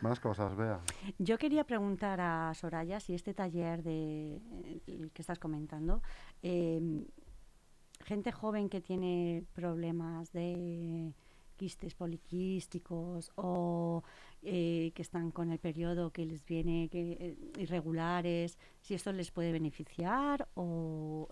Más 0.02 0.20
cosas, 0.20 0.54
vea. 0.56 0.80
Yo 1.18 1.38
quería 1.38 1.64
preguntar 1.64 2.20
a 2.20 2.52
Soraya 2.54 3.00
si 3.00 3.14
este 3.14 3.32
taller 3.32 3.82
de, 3.82 4.36
eh, 4.36 4.82
el 4.86 5.10
que 5.12 5.22
estás 5.22 5.38
comentando, 5.38 6.02
eh, 6.42 6.80
gente 8.04 8.30
joven 8.32 8.68
que 8.68 8.80
tiene 8.80 9.44
problemas 9.54 10.32
de 10.32 11.14
quistes 11.56 11.94
poliquísticos 11.94 13.32
o 13.36 14.02
eh, 14.42 14.92
que 14.94 15.02
están 15.02 15.30
con 15.30 15.50
el 15.50 15.58
periodo 15.58 16.10
que 16.10 16.24
les 16.26 16.44
viene 16.44 16.88
que, 16.88 17.12
eh, 17.12 17.36
irregulares, 17.58 18.58
si 18.80 18.94
esto 18.94 19.12
les 19.12 19.30
puede 19.30 19.52
beneficiar 19.52 20.48
o 20.54 21.28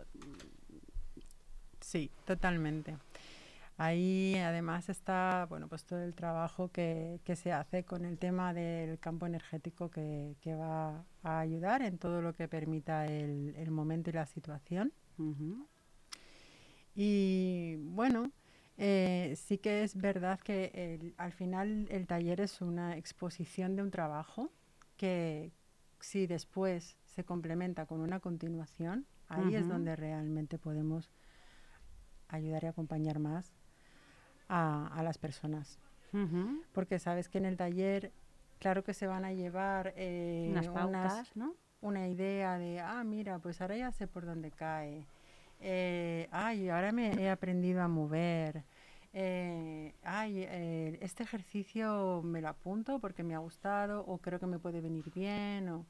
Sí, 1.84 2.10
totalmente. 2.24 2.96
Ahí 3.76 4.37
además 4.37 4.88
está 4.88 5.46
bueno 5.50 5.68
pues 5.68 5.84
todo 5.84 6.02
el 6.02 6.14
trabajo 6.14 6.68
que, 6.70 7.20
que 7.24 7.37
se 7.37 7.52
hace 7.52 7.84
con 7.84 8.04
el 8.04 8.18
tema 8.18 8.54
del 8.54 8.98
campo 8.98 9.26
energético 9.26 9.90
que, 9.90 10.37
que 10.40 10.54
va 10.54 11.04
a 11.22 11.40
ayudar 11.40 11.82
en 11.82 11.98
todo 11.98 12.22
lo 12.22 12.34
que 12.34 12.48
permita 12.48 13.06
el, 13.06 13.54
el 13.56 13.70
momento 13.70 14.10
y 14.10 14.14
la 14.14 14.26
situación. 14.26 14.92
Y 16.94 17.76
bueno, 17.80 18.30
eh, 18.76 19.34
sí 19.37 19.58
que 19.58 19.82
es 19.84 19.96
verdad 19.96 20.40
que 20.40 20.70
el- 20.74 21.14
al 21.16 21.32
final 21.32 21.87
el 21.90 22.06
taller 22.06 22.40
es 22.40 22.60
una 22.60 22.96
exposición 22.96 23.76
de 23.76 23.82
un 23.82 23.90
trabajo 23.90 24.50
que 24.96 25.52
si 26.00 26.26
después 26.26 26.96
se 27.04 27.24
complementa 27.24 27.87
con 27.87 28.00
una 28.00 28.20
continuación, 28.20 29.06
ahí 29.28 29.54
es 29.54 29.68
donde 29.68 29.96
realmente 29.96 30.58
podemos 30.58 31.10
ayudar 32.28 32.64
y 32.64 32.66
acompañar 32.66 33.18
más 33.18 33.52
a, 34.48 34.88
a 34.88 35.02
las 35.02 35.18
personas. 35.18 35.78
Porque 36.72 36.98
sabes 36.98 37.28
que 37.28 37.38
en 37.38 37.44
el 37.44 37.56
taller, 37.56 38.12
claro 38.58 38.84
que 38.84 38.94
se 38.94 39.06
van 39.06 39.24
a 39.24 39.32
llevar 39.32 39.92
eh, 39.96 40.48
unas 40.50 40.68
unas- 40.68 40.74
pautas, 40.74 41.37
¿no? 41.37 41.54
una 41.80 42.08
idea 42.08 42.58
de, 42.58 42.80
ah, 42.80 43.04
mira, 43.04 43.38
pues 43.38 43.60
ahora 43.60 43.76
ya 43.76 43.90
sé 43.92 44.06
por 44.06 44.24
dónde 44.26 44.50
cae. 44.50 45.06
Eh, 45.60 46.28
ay, 46.30 46.68
ahora 46.68 46.92
me 46.92 47.10
he 47.12 47.30
aprendido 47.30 47.82
a 47.82 47.88
mover. 47.88 48.64
eh, 49.16 49.94
ay, 50.02 50.44
eh, 50.48 50.98
este 51.00 51.22
ejercicio 51.22 52.20
me 52.24 52.40
lo 52.40 52.48
apunto 52.48 52.98
porque 53.00 53.22
me 53.22 53.34
ha 53.34 53.38
gustado 53.38 54.00
o 54.06 54.18
creo 54.18 54.40
que 54.40 54.46
me 54.46 54.58
puede 54.58 54.80
venir 54.80 55.04
bien 55.14 55.68
o 55.68 55.86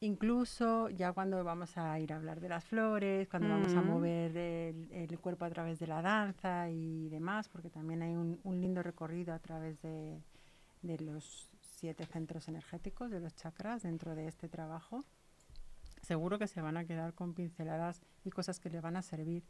incluso 0.00 0.90
ya 0.90 1.12
cuando 1.12 1.42
vamos 1.42 1.78
a 1.78 1.98
ir 1.98 2.12
a 2.12 2.16
hablar 2.16 2.40
de 2.40 2.48
las 2.50 2.64
flores, 2.64 3.28
cuando 3.28 3.48
vamos 3.48 3.74
a 3.74 3.80
Mm. 3.80 3.86
mover 3.86 4.36
el, 4.36 4.92
el 4.92 5.18
cuerpo 5.18 5.46
a 5.46 5.50
través 5.50 5.78
de 5.78 5.86
la 5.86 6.02
danza 6.02 6.68
y 6.70 7.08
demás, 7.08 7.48
porque 7.48 7.70
también 7.70 8.02
hay 8.02 8.14
un, 8.14 8.38
un 8.44 8.60
lindo 8.60 8.82
recorrido 8.82 9.32
a 9.32 9.38
través 9.38 9.80
de, 9.80 10.20
de 10.82 10.98
los 11.00 11.48
siete 11.60 12.04
centros 12.04 12.46
energéticos, 12.48 13.10
de 13.10 13.20
los 13.20 13.34
chakras 13.34 13.82
dentro 13.82 14.14
de 14.14 14.26
este 14.28 14.48
trabajo. 14.48 15.04
Seguro 16.04 16.38
que 16.38 16.46
se 16.46 16.60
van 16.60 16.76
a 16.76 16.84
quedar 16.84 17.14
con 17.14 17.34
pinceladas 17.34 18.02
y 18.24 18.30
cosas 18.30 18.60
que 18.60 18.70
le 18.70 18.80
van 18.80 18.96
a 18.96 19.02
servir. 19.02 19.42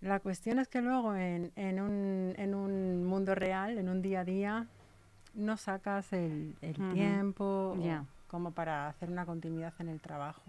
La 0.00 0.20
cuestión 0.20 0.58
es 0.60 0.68
que 0.68 0.80
luego 0.80 1.14
en, 1.16 1.50
en 1.56 1.80
un, 1.80 2.34
en 2.36 2.54
un 2.54 3.04
mundo 3.04 3.34
real, 3.34 3.78
en 3.78 3.88
un 3.88 4.00
día 4.00 4.20
a 4.20 4.24
día, 4.24 4.66
no 5.34 5.56
sacas 5.56 6.12
el, 6.12 6.54
el 6.60 6.74
tiempo 6.92 7.76
como 8.28 8.52
para 8.52 8.88
hacer 8.88 9.10
una 9.10 9.26
continuidad 9.26 9.74
en 9.80 9.88
el 9.88 10.00
trabajo. 10.00 10.42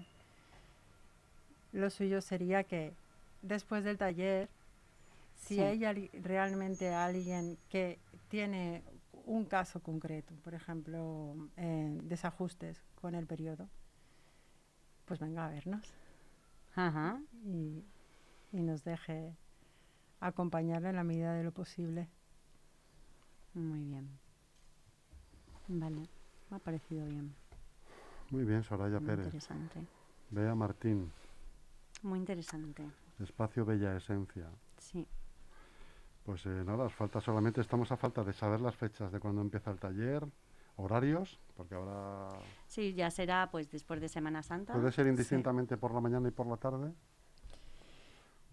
Lo 1.71 1.89
suyo 1.89 2.21
sería 2.21 2.63
que 2.63 2.93
después 3.41 3.83
del 3.83 3.97
taller, 3.97 4.49
si 5.35 5.55
Sí. 5.55 5.61
hay 5.61 6.09
realmente 6.21 6.93
alguien 6.93 7.57
que 7.69 7.97
tiene 8.27 8.83
un 9.25 9.45
caso 9.45 9.79
concreto, 9.79 10.33
por 10.43 10.53
ejemplo, 10.53 11.35
eh, 11.57 11.97
desajustes 12.03 12.83
con 13.01 13.15
el 13.15 13.25
periodo, 13.25 13.67
pues 15.09 15.19
venga 15.19 15.47
a 15.47 15.49
vernos 15.49 15.81
Ajá. 16.75 17.19
y, 17.43 17.83
y 18.53 18.61
nos 18.61 18.83
deje 18.83 19.35
acompañarle 20.19 20.89
en 20.89 20.95
la 20.97 21.03
medida 21.03 21.33
de 21.33 21.43
lo 21.43 21.51
posible. 21.51 22.07
Muy 23.55 23.83
bien. 23.83 24.07
Vale, 25.67 26.07
me 26.51 26.57
ha 26.57 26.59
parecido 26.59 27.05
bien. 27.07 27.33
Muy 28.29 28.45
bien, 28.45 28.63
Soraya 28.63 28.99
Muy 28.99 29.07
Pérez. 29.07 29.25
interesante. 29.25 29.81
Bea 30.29 30.53
Martín, 30.53 31.11
Muy 32.03 32.19
interesante. 32.19 32.87
Espacio 33.19 33.65
Bella 33.65 33.97
Esencia. 33.97 34.47
Sí. 34.77 35.07
Pues 36.23 36.45
eh, 36.45 36.63
nada, 36.63 36.83
os 36.85 36.93
falta 36.93 37.19
solamente, 37.19 37.61
estamos 37.61 37.91
a 37.91 37.97
falta 37.97 38.23
de 38.23 38.33
saber 38.33 38.61
las 38.61 38.75
fechas 38.75 39.11
de 39.11 39.19
cuando 39.19 39.41
empieza 39.41 39.71
el 39.71 39.79
taller, 39.79 40.23
horarios, 40.79 41.39
porque 41.55 41.75
ahora 41.75 42.29
Sí, 42.67 42.93
ya 42.93 43.11
será 43.11 43.49
pues 43.51 43.69
después 43.69 43.99
de 44.01 44.07
Semana 44.09 44.41
Santa. 44.43 44.73
puede 44.73 44.91
ser 44.91 45.07
indistintamente 45.07 45.77
por 45.77 45.93
la 45.93 45.99
mañana 46.01 46.27
y 46.27 46.31
por 46.31 46.47
la 46.47 46.57
tarde. 46.57 46.93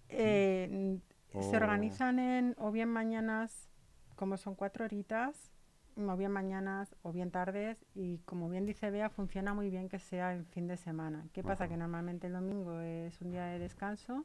Eh, 0.08 0.98
Se 1.40 1.56
organizan 1.56 2.18
en 2.18 2.54
o 2.58 2.70
bien 2.70 2.88
mañanas, 2.88 3.68
como 4.14 4.36
son 4.36 4.54
cuatro 4.54 4.84
horitas, 4.84 5.52
o 5.96 6.16
bien 6.16 6.30
mañanas 6.30 6.94
o 7.02 7.12
bien 7.12 7.30
tardes, 7.30 7.84
y 7.94 8.18
como 8.18 8.48
bien 8.48 8.64
dice 8.66 8.90
Bea, 8.90 9.08
funciona 9.10 9.52
muy 9.54 9.68
bien 9.70 9.88
que 9.88 9.98
sea 9.98 10.34
en 10.34 10.46
fin 10.46 10.66
de 10.66 10.76
semana. 10.76 11.26
¿Qué 11.32 11.42
pasa? 11.42 11.64
Ajá. 11.64 11.68
Que 11.72 11.76
normalmente 11.76 12.26
el 12.28 12.32
domingo 12.34 12.80
es 12.80 13.20
un 13.20 13.30
día 13.30 13.46
de 13.46 13.58
descanso, 13.58 14.24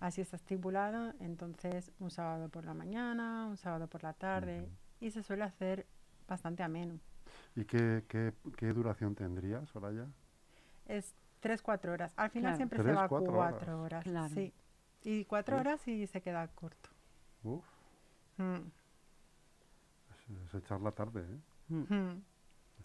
así 0.00 0.20
está 0.20 0.36
estipulado, 0.36 1.12
entonces 1.20 1.92
un 1.98 2.10
sábado 2.10 2.48
por 2.48 2.64
la 2.64 2.74
mañana, 2.74 3.46
un 3.48 3.56
sábado 3.56 3.86
por 3.88 4.02
la 4.02 4.12
tarde, 4.12 4.68
y 5.00 5.10
se 5.10 5.22
suele 5.22 5.44
hacer 5.44 5.86
bastante 6.28 6.62
ameno. 6.62 7.00
¿Y 7.58 7.64
qué, 7.64 8.04
qué, 8.06 8.32
qué 8.56 8.72
duración 8.72 9.16
tendría, 9.16 9.66
Soraya? 9.66 10.06
Es 10.86 11.12
tres, 11.40 11.60
cuatro 11.60 11.92
horas. 11.92 12.12
Al 12.16 12.30
final 12.30 12.50
Claro. 12.52 12.56
siempre 12.56 12.82
se 12.84 12.92
va 12.92 13.04
a 13.04 13.08
cuatro 13.08 13.32
cuatro 13.32 13.80
horas. 13.82 14.04
horas. 14.04 14.04
Claro. 14.04 14.28
Sí. 14.34 14.54
Y 15.02 15.24
cuatro 15.24 15.56
Uf. 15.56 15.60
horas 15.62 15.88
y 15.88 16.06
se 16.06 16.20
queda 16.20 16.46
corto. 16.48 16.88
Uf, 17.42 17.64
Mm, 18.36 18.70
es, 20.12 20.46
es 20.46 20.54
echar 20.54 20.80
la 20.80 20.92
tarde, 20.92 21.22
¿eh? 21.22 21.40
Mm. 21.70 21.94
mm. 21.94 22.22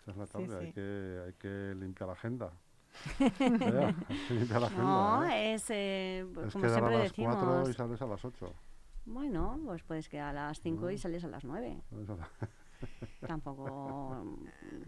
Echar 0.01 0.17
la 0.17 0.25
Sí, 0.25 0.31
tarde, 0.33 0.57
Hay, 0.59 0.65
sí. 0.67 0.73
que, 0.73 1.23
hay 1.27 1.33
que 1.33 1.75
limpiar 1.75 2.07
la 2.07 2.13
agenda. 2.13 2.51
Bea, 3.19 3.87
hay 4.09 4.27
que 4.27 4.33
limpiar 4.33 4.61
la 4.61 4.67
agenda. 4.67 4.83
No, 4.83 5.23
¿eh? 5.25 5.53
es 5.53 5.69
eh, 5.69 6.25
Es 6.47 6.53
como 6.53 6.65
quedar 6.65 6.83
a 6.83 6.87
siempre 6.87 6.97
las 6.97 7.13
4 7.13 7.39
decimos. 7.59 7.69
y 7.69 7.73
sales 7.73 8.01
a 8.01 8.05
las 8.07 8.25
8. 8.25 8.53
Bueno, 9.05 9.59
pues 9.65 9.83
puedes 9.83 10.09
quedar 10.09 10.35
a 10.35 10.47
las 10.47 10.59
5 10.61 10.89
y 10.89 10.95
Mm. 10.95 10.97
sales 10.97 11.23
a 11.23 11.27
las 11.27 11.43
9. 11.43 11.83
Tampoco, 13.27 14.25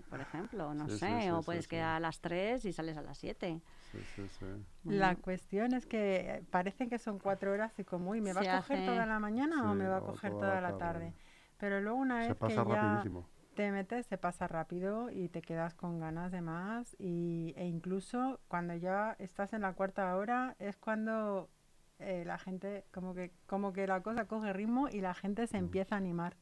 por 0.10 0.20
ejemplo, 0.20 0.74
no 0.74 0.88
Sí, 0.90 0.98
sé, 0.98 1.22
sí, 1.22 1.30
o 1.32 1.40
sí, 1.40 1.46
puedes 1.46 1.64
sí. 1.66 1.70
quedar 1.70 1.96
a 1.96 2.00
las 2.00 2.20
3 2.20 2.66
y 2.66 2.74
sales 2.74 2.98
a 2.98 3.02
las 3.02 3.18
7. 3.18 3.62
Sí, 3.92 3.98
sí, 4.16 4.28
sí. 4.28 4.46
La 4.86 5.16
cuestión 5.16 5.74
es 5.74 5.86
que 5.86 6.18
eh, 6.18 6.44
parece 6.52 6.88
que 6.90 7.00
son 7.00 7.18
cuatro 7.18 7.52
horas 7.52 7.78
y 7.80 7.84
como, 7.84 8.12
uy, 8.12 8.22
¿me 8.22 8.34
va 8.34 8.42
Se 8.44 8.50
a 8.50 8.62
coger 8.62 8.78
hace- 8.78 8.86
toda 8.86 9.06
la 9.06 9.20
mañana 9.20 9.72
o 9.72 9.74
me 9.74 9.88
va 9.88 9.98
a 9.98 10.02
coger 10.02 10.32
toda 10.32 10.42
toda, 10.42 10.56
la 10.62 10.72
la 10.72 10.78
tarde. 10.78 11.12
tarde? 11.12 11.14
Pero 11.58 11.82
luego 11.82 11.98
una 11.98 12.20
Se 12.22 12.28
vez 12.28 12.28
que 12.30 12.40
pasa 12.40 12.64
ya 12.64 12.82
rapidísimo. 12.82 13.26
te 13.56 13.72
metes, 13.72 14.06
se 14.06 14.18
pasa 14.18 14.48
rápido 14.48 15.10
y 15.10 15.30
te 15.30 15.42
quedas 15.42 15.74
con 15.74 16.00
ganas 16.00 16.32
de 16.32 16.42
más 16.42 16.96
y, 17.00 17.54
e 17.56 17.66
incluso 17.66 18.42
cuando 18.50 18.76
ya 18.76 19.16
estás 19.18 19.54
en 19.54 19.62
la 19.62 19.74
cuarta 19.74 20.14
hora 20.18 20.56
es 20.60 20.76
cuando 20.78 21.50
eh, 22.00 22.24
la 22.26 22.38
gente, 22.38 22.84
como 22.92 23.16
que, 23.16 23.32
como 23.48 23.72
que 23.72 23.88
la 23.88 24.02
cosa 24.04 24.26
coge 24.28 24.52
ritmo 24.52 24.90
y 24.90 25.00
la 25.00 25.14
gente 25.14 25.48
se 25.48 25.58
Mm. 25.58 25.60
empieza 25.62 25.96
a 25.96 25.98
animar. 26.00 26.36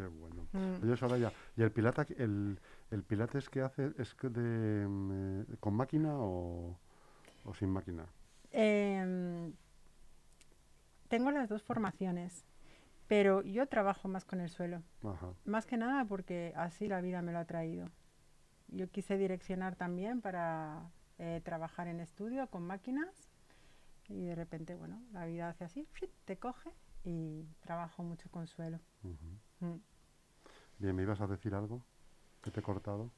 Qué 0.00 0.06
bueno. 0.06 0.46
Mm. 0.52 0.82
Oye, 0.82 0.96
Soraya, 0.96 1.32
¿y 1.56 1.62
el, 1.62 1.72
pilata, 1.72 2.06
el, 2.16 2.58
el 2.90 3.02
pilates 3.02 3.50
que 3.50 3.60
hace 3.60 3.92
es 3.98 4.14
que 4.14 4.30
de, 4.30 4.86
mm, 4.88 5.42
eh, 5.42 5.56
con 5.60 5.74
máquina 5.74 6.14
o, 6.16 6.78
o 7.44 7.54
sin 7.54 7.68
máquina? 7.68 8.06
Em, 8.50 9.52
tengo 11.08 11.30
las 11.32 11.50
dos 11.50 11.62
formaciones, 11.62 12.46
pero 13.08 13.42
yo 13.42 13.66
trabajo 13.66 14.08
más 14.08 14.24
con 14.24 14.40
el 14.40 14.48
suelo. 14.48 14.82
Ajá. 15.04 15.34
Más 15.44 15.66
que 15.66 15.76
nada 15.76 16.06
porque 16.06 16.54
así 16.56 16.88
la 16.88 17.02
vida 17.02 17.20
me 17.20 17.32
lo 17.32 17.40
ha 17.40 17.44
traído. 17.44 17.90
Yo 18.68 18.88
quise 18.90 19.18
direccionar 19.18 19.76
también 19.76 20.22
para 20.22 20.90
eh, 21.18 21.42
trabajar 21.44 21.88
en 21.88 22.00
estudio 22.00 22.46
con 22.46 22.62
máquinas 22.62 23.28
y 24.08 24.24
de 24.24 24.34
repente, 24.34 24.76
bueno, 24.76 25.02
la 25.12 25.26
vida 25.26 25.50
hace 25.50 25.64
así, 25.64 25.86
te 26.24 26.38
coge 26.38 26.70
y 27.04 27.44
trabajo 27.60 28.02
mucho 28.02 28.30
con 28.30 28.46
suelo. 28.46 28.80
Mm. 29.60 29.74
Bien, 30.80 30.96
¿me 30.96 31.02
ibas 31.02 31.20
a 31.20 31.26
decir 31.26 31.54
algo? 31.54 31.80
¿Que 32.42 32.50
te 32.50 32.60
he 32.60 32.62
cortado? 32.62 33.10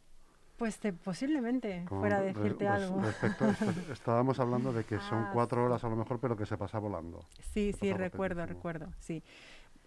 Pues 0.59 0.79
te- 0.79 0.92
posiblemente 0.92 1.85
Con 1.88 2.01
fuera 2.01 2.18
a 2.18 2.22
decirte 2.22 2.68
res- 2.68 2.83
algo. 2.85 3.01
respecto 3.01 3.46
esto, 3.48 3.70
estábamos 3.92 4.38
hablando 4.38 4.72
de 4.72 4.85
que 4.85 4.98
son 5.01 5.22
Ah, 5.22 5.31
cuatro 5.33 5.64
horas 5.64 5.83
a 5.85 5.88
lo 5.88 5.96
mejor, 5.96 6.18
pero 6.20 6.37
que 6.37 6.46
se 6.46 6.57
pasa 6.57 6.79
volando. 6.79 7.20
Sí, 7.40 7.72
Se 7.72 7.79
sí, 7.79 7.92
recuerdo, 7.92 8.40
rapidísimo. 8.42 8.46
recuerdo, 8.46 8.92
sí. 8.98 9.22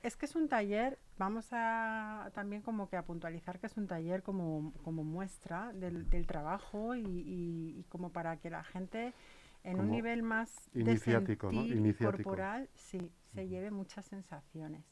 Es 0.03 0.15
que 0.15 0.25
es 0.25 0.35
un 0.35 0.47
taller, 0.47 0.99
vamos 1.17 1.47
a 1.51 2.29
también 2.33 2.61
como 2.61 2.89
que 2.89 2.95
a 2.97 3.03
puntualizar 3.03 3.59
que 3.59 3.65
es 3.67 3.75
un 3.77 3.87
taller 3.87 4.21
como, 4.21 4.71
como 4.83 5.03
muestra 5.03 5.73
del, 5.73 6.09
del 6.09 6.27
trabajo 6.27 6.95
y, 6.95 7.01
y- 7.03 7.79
y 7.79 7.83
como 7.89 8.11
para 8.11 8.37
que 8.37 8.49
la 8.49 8.63
gente 8.63 9.13
en 9.63 9.79
un 9.79 9.89
nivel 9.89 10.21
más 10.21 10.69
de 10.73 10.81
iniciático, 10.81 11.51
¿no? 11.51 11.61
sentir 11.61 11.77
Iniciático. 11.77 12.29
corporal, 12.29 12.69
sí, 12.75 13.11
se 13.33 13.47
lleve 13.47 13.71
muchas 13.71 14.05
sensaciones. 14.05 14.83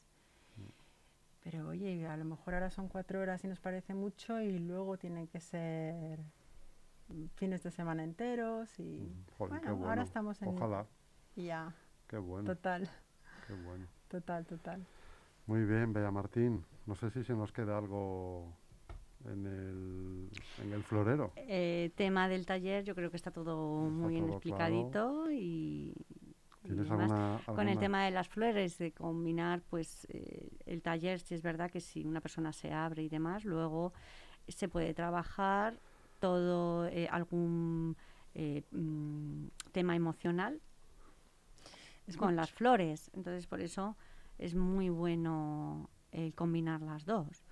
Pero 1.44 1.68
oye, 1.68 2.06
a 2.08 2.16
lo 2.16 2.24
mejor 2.24 2.54
ahora 2.54 2.70
son 2.70 2.88
cuatro 2.88 3.20
horas 3.20 3.44
y 3.44 3.48
nos 3.48 3.60
parece 3.60 3.94
mucho 3.94 4.40
y 4.40 4.58
luego 4.58 4.96
tienen 4.98 5.28
que 5.28 5.40
ser 5.40 6.18
fines 7.36 7.62
de 7.62 7.70
semana 7.70 8.02
enteros 8.02 8.78
y 8.80 8.98
Mm, 8.98 9.12
bueno, 9.38 9.60
bueno. 9.76 9.88
ahora 9.90 10.02
estamos 10.02 10.40
en 10.42 10.48
Ojalá, 10.48 10.86
ya, 11.36 11.74
qué 12.08 12.16
bueno, 12.16 12.48
total, 12.54 12.88
qué 13.46 13.52
bueno. 13.52 13.86
total, 14.08 14.46
total. 14.46 14.86
Muy 15.46 15.64
bien, 15.64 15.92
Bea 15.92 16.10
Martín. 16.10 16.64
No 16.86 16.94
sé 16.94 17.10
si 17.10 17.22
se 17.24 17.34
nos 17.34 17.52
queda 17.52 17.76
algo 17.76 18.56
en 19.26 19.46
el, 19.46 20.28
en 20.62 20.72
el 20.72 20.82
florero. 20.82 21.32
eh, 21.36 21.92
tema 21.96 22.28
del 22.28 22.46
taller, 22.46 22.84
yo 22.84 22.94
creo 22.94 23.10
que 23.10 23.16
está 23.16 23.30
todo 23.30 23.88
Está 23.88 23.90
muy 23.90 24.12
bien 24.14 24.28
explicadito 24.30 25.30
y 25.30 25.94
¿Tienes 26.68 26.88
demás. 26.88 27.10
alguna, 27.12 27.40
Con 27.54 27.68
el 27.68 27.78
tema 27.78 28.04
de 28.04 28.10
las 28.10 28.28
flores, 28.28 28.78
de 28.78 28.92
combinar 28.92 29.60
pues 29.68 30.06
eh, 30.10 30.48
el 30.66 30.82
taller, 30.82 31.20
si 31.20 31.34
es 31.34 31.42
verdad 31.42 31.70
que 31.70 31.80
si 31.80 32.04
una 32.04 32.20
persona 32.20 32.52
se 32.52 32.72
abre 32.72 33.02
y 33.02 33.08
demás, 33.08 33.44
luego 33.44 33.92
se 34.48 34.68
puede 34.68 34.94
trabajar 34.94 35.78
todo 36.20 36.86
eh, 36.88 37.08
algún 37.10 37.96
eh, 38.34 38.62
mm, 38.70 39.46
tema 39.72 39.94
emocional 39.94 40.60
Es 42.06 42.16
con 42.16 42.28
mucho- 42.28 42.36
las 42.36 42.50
flores. 42.50 43.10
Entonces, 43.14 43.46
por 43.46 43.60
eso 43.60 43.96
es 44.38 44.54
muy 44.54 44.88
bueno 44.88 45.88
el 46.12 46.34
combinar 46.34 46.80
las 46.82 47.04
dos. 47.04 47.44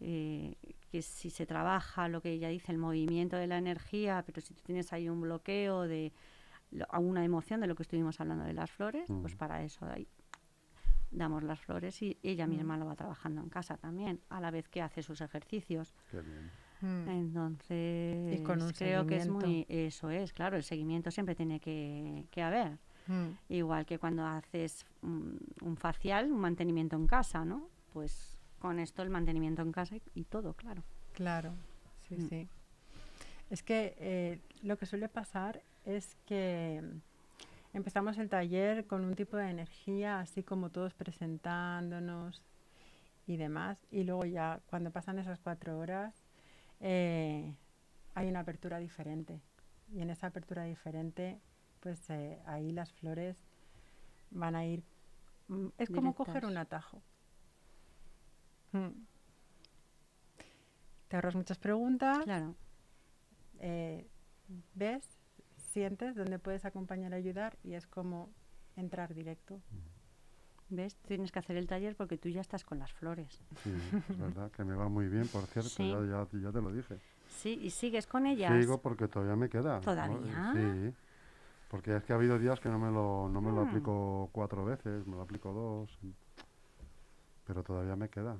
Eh, 0.00 0.56
que 0.90 1.00
si 1.00 1.30
se 1.30 1.46
trabaja 1.46 2.08
lo 2.08 2.20
que 2.20 2.32
ella 2.32 2.48
dice, 2.48 2.72
el 2.72 2.78
movimiento 2.78 3.36
de 3.36 3.46
la 3.46 3.56
energía, 3.58 4.22
pero 4.26 4.40
si 4.40 4.52
tú 4.52 4.62
tienes 4.64 4.92
ahí 4.92 5.08
un 5.08 5.20
bloqueo 5.20 5.82
de 5.82 6.12
lo- 6.72 6.86
a 6.90 6.98
una 6.98 7.24
emoción 7.24 7.60
de 7.60 7.66
lo 7.66 7.74
que 7.74 7.82
estuvimos 7.84 8.20
hablando 8.20 8.44
de 8.44 8.52
las 8.52 8.70
flores, 8.70 9.06
pues 9.20 9.34
Mm. 9.34 9.38
para 9.38 9.62
eso 9.62 9.86
ahí 9.86 10.06
damos 11.10 11.42
las 11.42 11.60
flores 11.60 12.00
y 12.02 12.18
ella 12.22 12.46
Mm. 12.46 12.50
misma 12.50 12.76
lo 12.78 12.86
va 12.86 12.96
trabajando 12.96 13.42
en 13.42 13.48
casa 13.50 13.76
también, 13.76 14.20
a 14.30 14.40
la 14.40 14.50
vez 14.50 14.68
que 14.68 14.80
hace 14.82 15.02
sus 15.02 15.20
ejercicios. 15.20 15.94
Qué 16.10 16.20
bien. 16.22 16.50
Mm. 16.80 17.08
Entonces, 17.08 18.40
con 18.42 18.60
un 18.62 18.72
creo 18.72 19.06
que 19.06 19.16
es 19.16 19.28
muy, 19.28 19.66
eso 19.68 20.10
es, 20.10 20.32
claro, 20.32 20.56
el 20.56 20.62
seguimiento 20.64 21.10
siempre 21.10 21.34
tiene 21.34 21.60
que, 21.60 22.26
que 22.30 22.42
haber. 22.42 22.78
Mm, 23.06 23.30
Igual 23.50 23.84
que 23.84 23.98
cuando 23.98 24.24
haces 24.24 24.84
un, 25.02 25.38
un 25.60 25.76
facial, 25.76 26.32
un 26.32 26.40
mantenimiento 26.40 26.96
en 26.96 27.06
casa, 27.06 27.44
¿no? 27.44 27.68
Pues 27.92 28.38
con 28.58 28.78
esto 28.78 29.02
el 29.02 29.10
mantenimiento 29.10 29.60
en 29.62 29.72
casa 29.72 29.96
y, 29.96 30.02
y 30.14 30.24
todo, 30.24 30.54
claro. 30.54 30.82
Claro, 31.12 31.52
sí, 32.08 32.16
Mm. 32.16 32.28
sí. 32.28 32.48
Es 33.50 33.62
que 33.62 33.94
eh, 33.98 34.40
lo 34.62 34.78
que 34.78 34.86
suele 34.86 35.08
pasar 35.08 35.62
es 35.84 36.14
que 36.26 36.80
mm, 36.82 37.76
empezamos 37.76 38.18
el 38.18 38.28
taller 38.28 38.86
con 38.86 39.04
un 39.04 39.14
tipo 39.14 39.36
de 39.36 39.50
energía, 39.50 40.20
así 40.20 40.42
como 40.42 40.70
todos 40.70 40.94
presentándonos 40.94 42.42
y 43.26 43.36
demás, 43.36 43.78
y 43.90 44.02
luego 44.04 44.24
ya 44.24 44.60
cuando 44.66 44.90
pasan 44.90 45.18
esas 45.18 45.38
cuatro 45.40 45.78
horas 45.78 46.14
eh, 46.80 47.54
hay 48.14 48.28
una 48.28 48.40
apertura 48.40 48.78
diferente. 48.78 49.40
Y 49.92 50.00
en 50.00 50.10
esa 50.10 50.28
apertura 50.28 50.64
diferente, 50.64 51.38
pues 51.80 52.08
eh, 52.10 52.40
ahí 52.46 52.72
las 52.72 52.92
flores 52.92 53.36
van 54.30 54.56
a 54.56 54.64
ir... 54.64 54.82
mm, 55.48 55.66
Es 55.78 55.90
como 55.90 56.14
coger 56.14 56.44
un 56.46 56.56
atajo. 56.56 57.02
Mm. 58.72 58.88
Te 61.08 61.16
ahorras 61.16 61.34
muchas 61.34 61.58
preguntas, 61.58 62.24
Claro. 62.24 62.54
eh, 63.60 64.08
ves, 64.74 65.06
sientes 65.72 66.14
dónde 66.14 66.38
puedes 66.38 66.64
acompañar 66.64 67.12
y 67.12 67.14
ayudar 67.16 67.56
y 67.64 67.72
es 67.74 67.86
como 67.86 68.28
entrar 68.76 69.14
directo. 69.14 69.60
¿Ves? 70.68 70.96
Tienes 71.06 71.32
que 71.32 71.38
hacer 71.38 71.56
el 71.56 71.66
taller 71.66 71.96
porque 71.96 72.16
tú 72.18 72.28
ya 72.28 72.40
estás 72.40 72.64
con 72.64 72.78
las 72.78 72.92
flores. 72.92 73.40
Sí, 73.62 73.70
es 74.10 74.18
verdad, 74.18 74.50
que 74.52 74.64
me 74.64 74.74
va 74.74 74.88
muy 74.88 75.06
bien, 75.08 75.28
por 75.28 75.46
cierto, 75.46 75.68
Sí. 75.70 75.90
ya, 75.90 76.26
ya, 76.32 76.40
ya 76.40 76.52
te 76.52 76.60
lo 76.62 76.72
dije. 76.72 76.98
Sí, 77.28 77.58
y 77.62 77.70
sigues 77.70 78.06
con 78.06 78.26
ellas. 78.26 78.52
Sigo 78.60 78.80
porque 78.80 79.08
todavía 79.08 79.36
me 79.36 79.48
queda. 79.48 79.74
¿no? 79.76 79.80
¿Todavía? 79.80 80.50
Sí, 80.52 80.94
porque 81.68 81.96
es 81.96 82.04
que 82.04 82.12
ha 82.12 82.16
habido 82.16 82.38
días 82.38 82.60
que 82.60 82.68
no 82.68 82.78
me 82.78 82.90
lo, 82.90 83.28
no 83.30 83.40
me 83.40 83.50
lo 83.50 83.62
Mm. 83.64 83.68
aplico 83.68 84.28
cuatro 84.32 84.64
veces, 84.64 85.06
me 85.06 85.16
lo 85.16 85.22
aplico 85.22 85.52
dos, 85.52 85.98
pero 87.46 87.62
todavía 87.62 87.96
me 87.96 88.08
queda. 88.08 88.36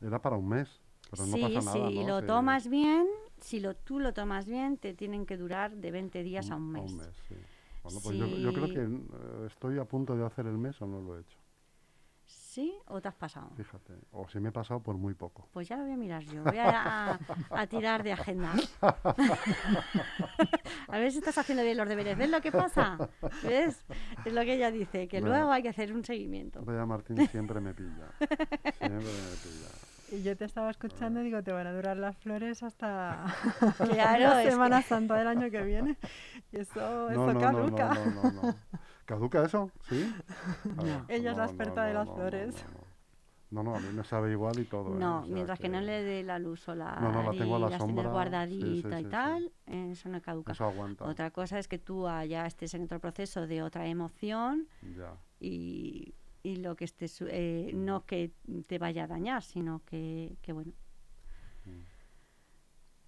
Era 0.00 0.20
para 0.20 0.36
un 0.36 0.48
mes, 0.48 0.68
pero 1.10 1.24
no 1.26 1.36
sí, 1.36 1.40
pasa 1.42 1.60
nada, 1.62 1.90
si 1.90 1.94
¿no? 2.02 2.06
lo 2.06 2.22
tomas 2.24 2.68
bien, 2.68 3.06
si 3.40 3.60
lo, 3.60 3.74
tú 3.76 3.98
lo 4.00 4.12
tomas 4.12 4.46
bien, 4.46 4.76
te 4.78 4.94
tienen 4.94 5.26
que 5.26 5.36
durar 5.36 5.76
de 5.76 5.90
20 5.90 6.22
días 6.22 6.50
a 6.50 6.56
un 6.56 6.72
mes. 6.72 6.92
sí. 7.28 7.34
Bueno, 7.82 8.00
pues 8.02 8.18
yo, 8.18 8.26
yo 8.38 8.52
creo 8.52 8.68
que 8.68 8.82
eh, 8.82 9.46
estoy 9.46 9.78
a 9.78 9.84
punto 9.84 10.16
de 10.16 10.24
hacer 10.26 10.46
el 10.46 10.58
mes 10.58 10.80
o 10.82 10.86
no 10.86 11.00
lo 11.00 11.16
he 11.16 11.20
hecho, 11.20 11.38
¿Sí 12.26 12.74
o 12.86 13.00
te 13.00 13.06
has 13.08 13.14
pasado? 13.14 13.50
fíjate. 13.56 13.92
O 14.10 14.26
si 14.28 14.40
me 14.40 14.48
he 14.48 14.52
pasado 14.52 14.80
por 14.80 14.96
muy 14.96 15.14
poco. 15.14 15.46
Pues 15.52 15.68
ya 15.68 15.76
lo 15.76 15.84
voy 15.84 15.92
a 15.92 15.96
mirar 15.96 16.22
yo. 16.24 16.42
Voy 16.42 16.58
a, 16.58 17.12
a- 17.12 17.18
a 17.50 17.66
tirar 17.68 18.02
de 18.02 18.12
agenda. 18.12 18.52
a 20.88 20.98
ver 20.98 21.12
si 21.12 21.18
estás 21.18 21.38
haciendo 21.38 21.62
bien 21.62 21.76
los 21.76 21.88
deberes. 21.88 22.18
¿Ves 22.18 22.30
lo 22.30 22.40
que 22.40 22.50
pasa? 22.50 22.98
¿Ves? 23.42 23.84
Es 24.24 24.32
lo 24.32 24.40
que 24.42 24.54
ella 24.54 24.70
dice, 24.70 25.06
que 25.06 25.20
luego 25.20 25.52
hay 25.52 25.62
que 25.62 25.68
hacer 25.68 25.92
un 25.92 26.04
seguimiento. 26.04 26.62
Martín 26.86 27.26
siempre 27.28 27.60
me 27.60 27.74
pilla. 27.74 28.08
Siempre 28.78 28.98
me 29.00 29.36
pilla. 29.42 29.85
Y 30.16 30.22
yo 30.22 30.36
te 30.36 30.44
estaba 30.46 30.70
escuchando 30.70 31.20
y 31.20 31.24
digo, 31.24 31.42
te 31.42 31.52
van 31.52 31.66
a 31.66 31.72
durar 31.72 31.96
las 31.96 32.16
flores 32.16 32.62
hasta 32.62 33.24
Claro, 33.78 34.24
la 34.30 34.42
que- 34.42 34.50
Semana 34.50 34.82
Santa 34.82 35.14
del 35.16 35.28
año 35.28 35.50
que 35.50 35.62
viene. 35.62 35.96
Y 36.52 36.58
eso, 36.58 37.10
eso 37.10 37.26
No, 37.26 37.32
no, 37.32 37.32
no, 37.34 37.40
caduca. 37.40 37.94
no, 37.94 38.06
no, 38.06 38.22
no, 38.32 38.42
no. 38.42 38.54
¿Caduca 39.04 39.44
eso? 39.44 39.70
¿Sí? 39.88 40.04
Ver, 40.64 41.00
Ella 41.08 41.30
es 41.32 41.36
la 41.36 41.44
experta 41.44 41.84
de 41.84 41.94
las 41.94 42.08
flores. 42.08 42.54
No, 43.50 43.62
no, 43.62 43.70
no, 43.70 43.76
a 43.76 43.80
mí 43.80 43.88
me 43.92 44.02
sabe 44.04 44.32
igual 44.32 44.58
y 44.58 44.64
todo. 44.64 44.94
¿eh? 44.94 44.98
No, 44.98 45.20
O 45.20 45.24
sea 45.24 45.32
mientras 45.34 45.60
que 45.60 45.68
no 45.68 45.80
le 45.80 46.02
dé 46.02 46.24
la 46.24 46.38
luz 46.40 46.60
solar 46.60 47.00
No, 47.00 47.12
no, 47.12 47.22
la 47.22 47.30
tengo 47.30 47.54
a 47.54 47.58
y 47.58 47.62
la 47.62 47.68
las 47.70 47.78
sombra, 47.78 48.04
sí, 48.04 48.10
guardadita 48.10 48.88
sí, 48.98 49.02
y 49.02 49.04
sí, 49.04 49.10
tal, 49.10 49.52
eso 49.66 50.08
no 50.08 50.20
caduca. 50.20 50.52
Eso 50.52 50.64
aguanta. 50.64 51.04
Otra 51.04 51.30
cosa 51.30 51.58
es 51.60 51.68
que 51.68 51.78
tú 51.78 52.06
ya 52.28 52.44
estés 52.46 52.74
en 52.74 52.82
otro 52.84 52.98
proceso 53.00 53.46
de 53.46 53.62
otra 53.62 53.86
emoción 53.86 54.66
Ya. 54.96 55.12
y, 55.38 56.12
y 56.46 56.56
lo 56.56 56.76
que 56.76 56.84
estés, 56.84 57.20
eh, 57.28 57.70
no 57.74 58.04
que 58.06 58.30
te 58.66 58.78
vaya 58.78 59.04
a 59.04 59.06
dañar, 59.06 59.42
sino 59.42 59.82
que, 59.84 60.36
que 60.42 60.52
bueno, 60.52 60.72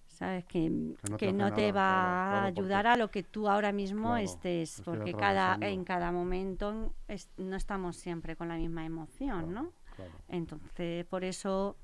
sabes 0.07 0.45
que, 0.45 0.69
Mm. 0.69 0.93
Que 0.95 1.09
no 1.09 1.17
te 1.17 1.25
que 1.25 1.27
hace 1.29 1.37
no 1.37 1.53
te 1.53 1.71
nada, 1.71 1.73
va 1.73 2.29
claro, 2.29 2.43
a 2.43 2.45
ayudar 2.45 2.87
a 2.87 2.95
lo 2.97 3.09
que 3.09 3.23
tú 3.23 3.47
ahora 3.47 3.71
mismo 3.71 4.09
Claro, 4.09 4.23
estés, 4.23 4.81
porque 4.83 5.13
cada 5.13 5.57
en 5.61 5.83
cada 5.85 6.11
momento 6.11 6.93
es- 7.07 7.29
no 7.37 7.55
estamos 7.55 7.95
siempre 7.95 8.35
con 8.35 8.47
la 8.49 8.57
misma 8.57 8.85
emoción, 8.85 9.45
Claro, 9.45 9.51
¿no? 9.51 9.73
Entonces, 10.27 11.05
por 11.05 11.23
eso 11.23 11.75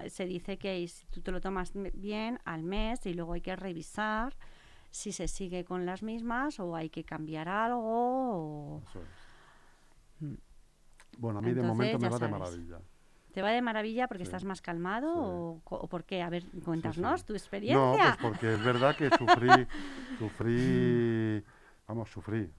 eh, 0.00 0.08
se 0.10 0.24
dice 0.26 0.56
que 0.56 0.86
si 0.88 1.06
tú 1.06 1.20
te 1.20 1.30
lo 1.30 1.40
tomas 1.40 1.72
bien 1.94 2.38
al 2.44 2.62
mes 2.62 3.04
y 3.06 3.12
luego 3.14 3.34
hay 3.34 3.42
que 3.42 3.54
revisar 3.56 4.34
si 4.90 5.12
se 5.12 5.28
sigue 5.28 5.64
con 5.64 5.84
las 5.86 6.02
mismas 6.02 6.58
o 6.60 6.74
hay 6.76 6.88
que 6.88 7.04
cambiar 7.04 7.48
algo. 7.48 7.80
o- 7.82 8.82
Eso 8.88 9.00
es. 9.02 9.08
Mm. 10.20 10.34
Bueno, 11.18 11.38
a 11.38 11.42
mí 11.42 11.52
de 11.52 11.62
momento 11.62 11.98
me 11.98 12.08
va 12.08 12.18
de 12.18 12.28
maravilla. 12.28 12.78
¿Te 13.32 13.40
va 13.40 13.50
de 13.50 13.62
maravilla 13.62 14.08
porque 14.08 14.24
Sí, 14.24 14.28
estás 14.28 14.44
más 14.44 14.60
calmado 14.60 15.10
sí. 15.14 15.20
o, 15.20 15.62
o 15.64 15.88
por 15.88 16.04
qué? 16.04 16.22
A 16.22 16.28
ver, 16.28 16.44
cuéntanos 16.64 17.20
sí. 17.20 17.26
tu 17.26 17.32
No, 17.32 17.36
experiencia. 17.38 18.04
pues 18.04 18.18
porque 18.18 18.52
es 18.54 18.62
verdad 18.62 18.94
que 18.94 19.10
sufrí, 19.10 19.66
sufrí, 20.18 21.42
vamos, 21.88 22.10
sufrí. 22.10 22.40
eh, 22.40 22.50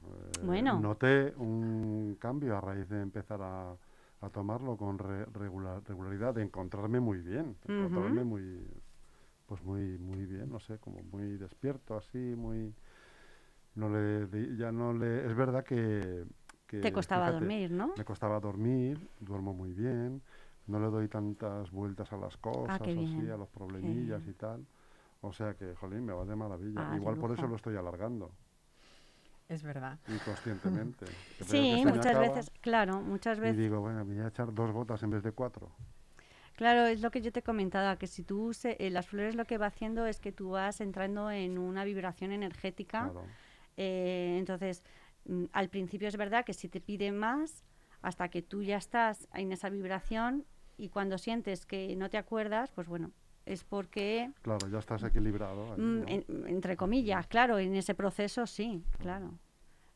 Bueno. 0.46 0.80
Noté 0.80 1.34
un 1.38 2.18
cambio 2.20 2.58
a 2.58 2.62
raíz 2.62 2.89
de 2.89 3.02
empezar 3.02 3.42
a, 3.42 3.76
a 4.22 4.30
tomarlo 4.30 4.76
con 4.78 4.98
re- 4.98 5.26
regular- 5.26 5.84
regularidad, 5.86 6.34
de 6.34 6.42
encontrarme 6.44 7.00
muy 7.00 7.20
bien, 7.20 7.56
de 7.66 7.74
encontrarme 7.74 8.24
muy, 8.24 8.66
pues 9.46 9.62
muy, 9.63 9.98
muy 10.00 10.26
bien, 10.26 10.50
no 10.50 10.60
sé, 10.60 10.80
como 10.80 11.04
muy 11.04 11.38
despierto, 11.38 11.96
así, 11.98 12.18
muy, 12.18 12.74
no 13.76 13.89
le, 13.89 14.58
ya 14.58 14.72
no 14.72 14.94
le, 14.94 15.28
es 15.28 15.36
verdad 15.36 15.63
que, 15.63 16.26
que, 16.78 16.82
Te 16.82 16.92
costaba 16.94 17.26
fíjate, 17.28 17.46
dormir, 17.46 17.72
¿no? 17.72 17.92
Me 17.98 18.06
costaba 18.06 18.40
dormir, 18.40 19.00
duermo 19.20 19.54
muy 19.54 19.72
bien, 19.74 20.22
no 20.68 20.80
le 20.80 20.88
doy 20.88 21.08
tantas 21.08 21.72
vueltas 21.72 22.12
a 22.14 22.18
las 22.18 22.38
cosas, 22.38 22.82
Ah, 22.82 22.84
así, 22.86 23.30
a 23.30 23.38
los 23.38 23.50
problemillas 23.50 24.22
y 24.28 24.34
tal. 24.34 24.66
O 25.22 25.32
sea 25.32 25.54
que, 25.54 25.74
jolín, 25.76 26.06
me 26.06 26.14
va 26.14 26.26
de 26.26 26.36
maravilla. 26.36 26.82
Ah, 26.82 26.92
de 26.92 26.96
Igual 26.98 27.16
por 27.18 27.32
eso 27.32 27.48
lo 27.48 27.56
estoy 27.56 27.76
alargando, 27.76 28.32
Es 29.50 29.64
verdad. 29.64 30.00
inconscientemente. 30.08 31.06
Sí, 31.42 31.84
muchas 31.86 32.18
veces, 32.20 32.52
claro, 32.62 33.02
muchas 33.02 33.38
Y 33.40 33.42
veces. 33.42 33.58
digo, 33.58 33.80
bueno, 33.82 34.04
me 34.06 34.16
voy 34.16 34.24
a 34.24 34.28
echar 34.30 34.54
dos 34.54 34.72
gotas 34.72 35.04
en 35.04 35.10
vez 35.12 35.24
de 35.24 35.32
cuatro. 35.32 35.72
Claro, 36.56 36.86
es 36.86 37.02
lo 37.02 37.10
que 37.12 37.22
yo 37.22 37.32
te 37.32 37.42
comentaba, 37.42 37.98
que 37.98 38.08
si 38.08 38.24
tú, 38.24 38.54
se- 38.54 38.78
eh, 38.80 38.90
las 38.92 39.08
flores 39.08 39.36
lo 39.36 39.46
que 39.46 39.58
va 39.58 39.68
haciendo 39.68 40.06
es 40.06 40.20
que 40.20 40.32
tú 40.32 40.52
vas 40.52 40.82
entrando 40.82 41.32
en 41.32 41.58
una 41.58 41.84
vibración 41.84 42.32
energética. 42.32 43.12
Claro. 43.12 43.26
eh, 43.76 44.36
entonces, 44.38 44.84
al 45.52 45.70
principio 45.70 46.08
es 46.08 46.18
verdad 46.18 46.46
que 46.46 46.54
si 46.54 46.70
te 46.70 46.82
pide 46.82 47.12
más, 47.12 47.64
hasta 48.02 48.30
que 48.30 48.42
tú 48.42 48.64
ya 48.64 48.78
estás 48.78 49.28
en 49.34 49.52
esa 49.52 49.70
vibración 49.70 50.46
y 50.78 50.90
cuando 50.90 51.18
sientes 51.18 51.66
que 51.66 51.96
no 51.96 52.10
te 52.10 52.18
acuerdas, 52.18 52.72
pues 52.72 52.88
bueno, 52.88 53.12
es 53.46 53.64
porque, 53.64 54.32
Claro, 54.42 54.68
ya 54.70 54.80
estás 54.80 55.04
equilibrado. 55.04 55.74
ahí, 55.74 55.82
mm, 55.82 56.00
¿no? 56.02 56.08
en- 56.08 56.26
entre 56.48 56.76
comillas, 56.76 57.28
claro, 57.28 57.60
en 57.60 57.76
ese 57.76 57.94
proceso 57.96 58.46
sí, 58.48 58.84
claro. 59.00 59.38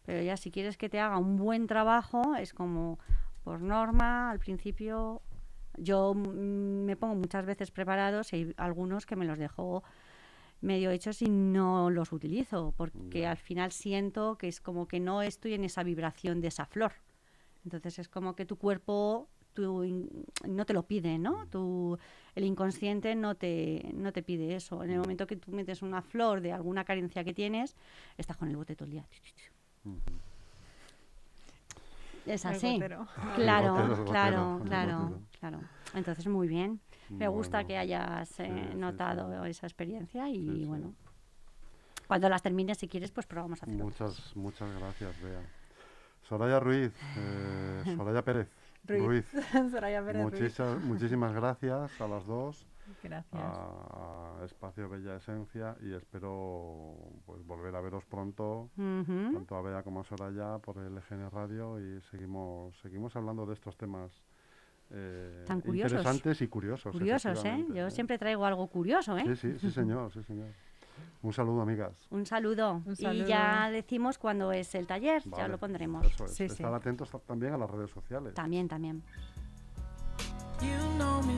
Pero 0.06 0.22
ya 0.22 0.38
si 0.38 0.52
quieres 0.52 0.78
que 0.78 0.88
te 0.88 1.00
haga 1.02 1.18
un 1.18 1.36
buen 1.36 1.68
trabajo, 1.68 2.36
es 2.36 2.54
como, 2.54 2.98
por 3.44 3.60
norma, 3.62 4.30
al 4.32 4.40
principio, 4.40 5.22
yo 5.78 6.14
mm, 6.14 6.86
me 6.86 6.96
pongo 6.96 7.16
muchas 7.16 7.46
veces 7.46 7.72
preparados 7.72 8.32
y 8.32 8.36
hay 8.38 8.54
algunos 8.58 9.06
que 9.06 9.16
me 9.18 9.26
los 9.26 9.38
dejo 9.38 9.84
medio 10.62 10.90
hechos 10.92 11.22
y 11.22 11.30
no 11.30 11.90
los 11.90 12.12
utilizo, 12.12 12.74
porque 12.78 13.26
al 13.28 13.38
final 13.38 13.72
siento 13.72 14.38
que 14.38 14.48
es 14.48 14.60
como 14.60 14.88
que 14.88 15.00
no 15.00 15.22
estoy 15.22 15.54
en 15.54 15.64
esa 15.64 15.84
vibración 15.84 16.42
de 16.42 16.48
esa 16.50 16.66
flor. 16.66 16.94
Entonces 17.64 18.00
es 18.00 18.08
como 18.10 18.36
que 18.36 18.46
tu 18.46 18.58
cuerpo 18.58 19.28
tu 19.54 19.84
in- 19.84 20.26
no 20.48 20.68
te 20.68 20.74
lo 20.74 20.84
pide, 20.84 21.18
¿no? 21.18 21.48
Tu, 21.48 21.98
el 22.36 22.44
inconsciente 22.44 23.16
no 23.16 23.34
te, 23.34 23.90
no 23.96 24.14
te 24.14 24.22
pide 24.22 24.56
eso. 24.56 24.84
En 24.84 24.92
el 24.92 25.00
momento 25.00 25.26
que 25.26 25.36
tú 25.36 25.52
metes 25.52 25.82
una 25.82 26.04
flor 26.04 26.42
de 26.42 26.54
alguna 26.54 26.84
carencia 26.86 27.24
que 27.24 27.34
tienes, 27.34 27.76
estás 28.20 28.38
con 28.38 28.50
el 28.50 28.56
bote 28.56 28.76
todo 28.76 28.86
el 28.86 28.92
día. 28.92 29.06
Es 32.28 32.46
así. 32.46 32.78
Claro, 33.36 33.74
claro, 34.06 34.60
claro, 34.68 35.20
claro. 35.40 35.60
Entonces, 35.96 36.28
muy 36.28 36.48
bien. 36.48 36.80
Me 37.10 37.28
gusta 37.28 37.58
Bueno, 37.58 37.68
que 37.68 37.78
hayas 37.78 38.40
eh, 38.40 38.70
sí, 38.72 38.76
notado 38.78 39.44
sí. 39.44 39.50
esa 39.50 39.68
experiencia 39.68 40.30
y 40.30 40.36
Sí, 40.40 40.56
sí. 40.62 40.66
bueno, 40.66 40.94
cuando 42.08 42.30
las 42.30 42.42
termines, 42.42 42.78
si 42.78 42.88
quieres, 42.88 43.12
pues 43.12 43.26
probamos 43.26 43.62
a 43.62 43.66
hacer 43.66 43.82
otras. 43.82 44.00
Muchas, 44.02 44.36
muchas 44.36 44.80
gracias, 44.80 45.22
Bea. 45.22 45.42
Soraya 46.24 46.60
Ruiz, 46.60 46.94
eh, 47.18 47.84
Soraya 47.98 48.22
Pérez. 48.24 48.48
Ruiz. 48.86 49.26
Soraya 49.72 50.04
Pérez 50.06 50.24
Ruiz. 50.24 50.34
Muchísimas, 50.42 50.84
muchísimas 50.84 51.34
gracias 51.34 52.00
a 52.02 52.08
las 52.08 52.26
dos, 52.26 52.66
Gracias. 53.04 53.34
a, 53.44 54.38
a 54.42 54.46
Espacio 54.46 54.88
Bella 54.88 55.18
Esencia 55.18 55.76
y 55.82 55.94
espero 55.94 56.96
pues, 57.26 57.46
volver 57.46 57.76
a 57.76 57.82
veros 57.82 58.06
pronto, 58.06 58.70
tanto 58.78 59.56
a 59.58 59.62
Bea 59.62 59.84
como 59.84 60.02
a 60.02 60.04
Soraya 60.06 60.60
por 60.60 60.78
el 60.78 60.98
EGN 60.98 61.30
Radio 61.32 61.80
y 61.80 62.02
seguimos, 62.12 62.78
seguimos 62.82 63.16
hablando 63.18 63.46
de 63.46 63.54
estos 63.54 63.76
temas 63.78 64.12
eh, 64.92 65.44
Tan 65.46 65.62
curiosos. 65.62 65.92
interesantes 65.92 66.42
y 66.42 66.48
curiosos. 66.48 66.92
Curiosos, 66.94 67.44
¿eh? 67.46 67.66
Yo 67.74 67.90
siempre 67.90 68.18
traigo 68.18 68.46
algo 68.46 68.68
curioso, 68.68 69.18
¿eh? 69.18 69.24
Sí, 69.28 69.36
sí, 69.36 69.60
sí, 69.60 69.72
señor, 69.72 70.12
sí, 70.14 70.24
señor. 70.24 70.48
Un 71.22 71.34
saludo, 71.34 71.62
amigas. 71.62 71.94
Un 72.12 72.26
saludo. 72.26 72.82
Un 72.86 72.94
Y 72.94 72.96
saludo. 72.96 73.28
ya 73.28 73.70
decimos 73.72 74.18
cuándo 74.18 74.52
es 74.52 74.74
el 74.76 74.88
taller, 74.88 75.24
ya 75.36 75.48
lo 75.48 75.58
pondremos. 75.58 76.06
Eso 76.06 76.26
es. 76.26 76.36
Sí, 76.36 76.44
Estar 76.46 76.70
sí. 76.70 76.76
atentos 76.76 77.10
ta- 77.10 77.20
también 77.20 77.54
a 77.54 77.58
las 77.58 77.70
redes 77.70 77.92
sociales. 77.92 78.34
También, 78.34 78.68
también. 78.68 79.04
You 80.62 80.98
know 80.98 81.22
me 81.24 81.38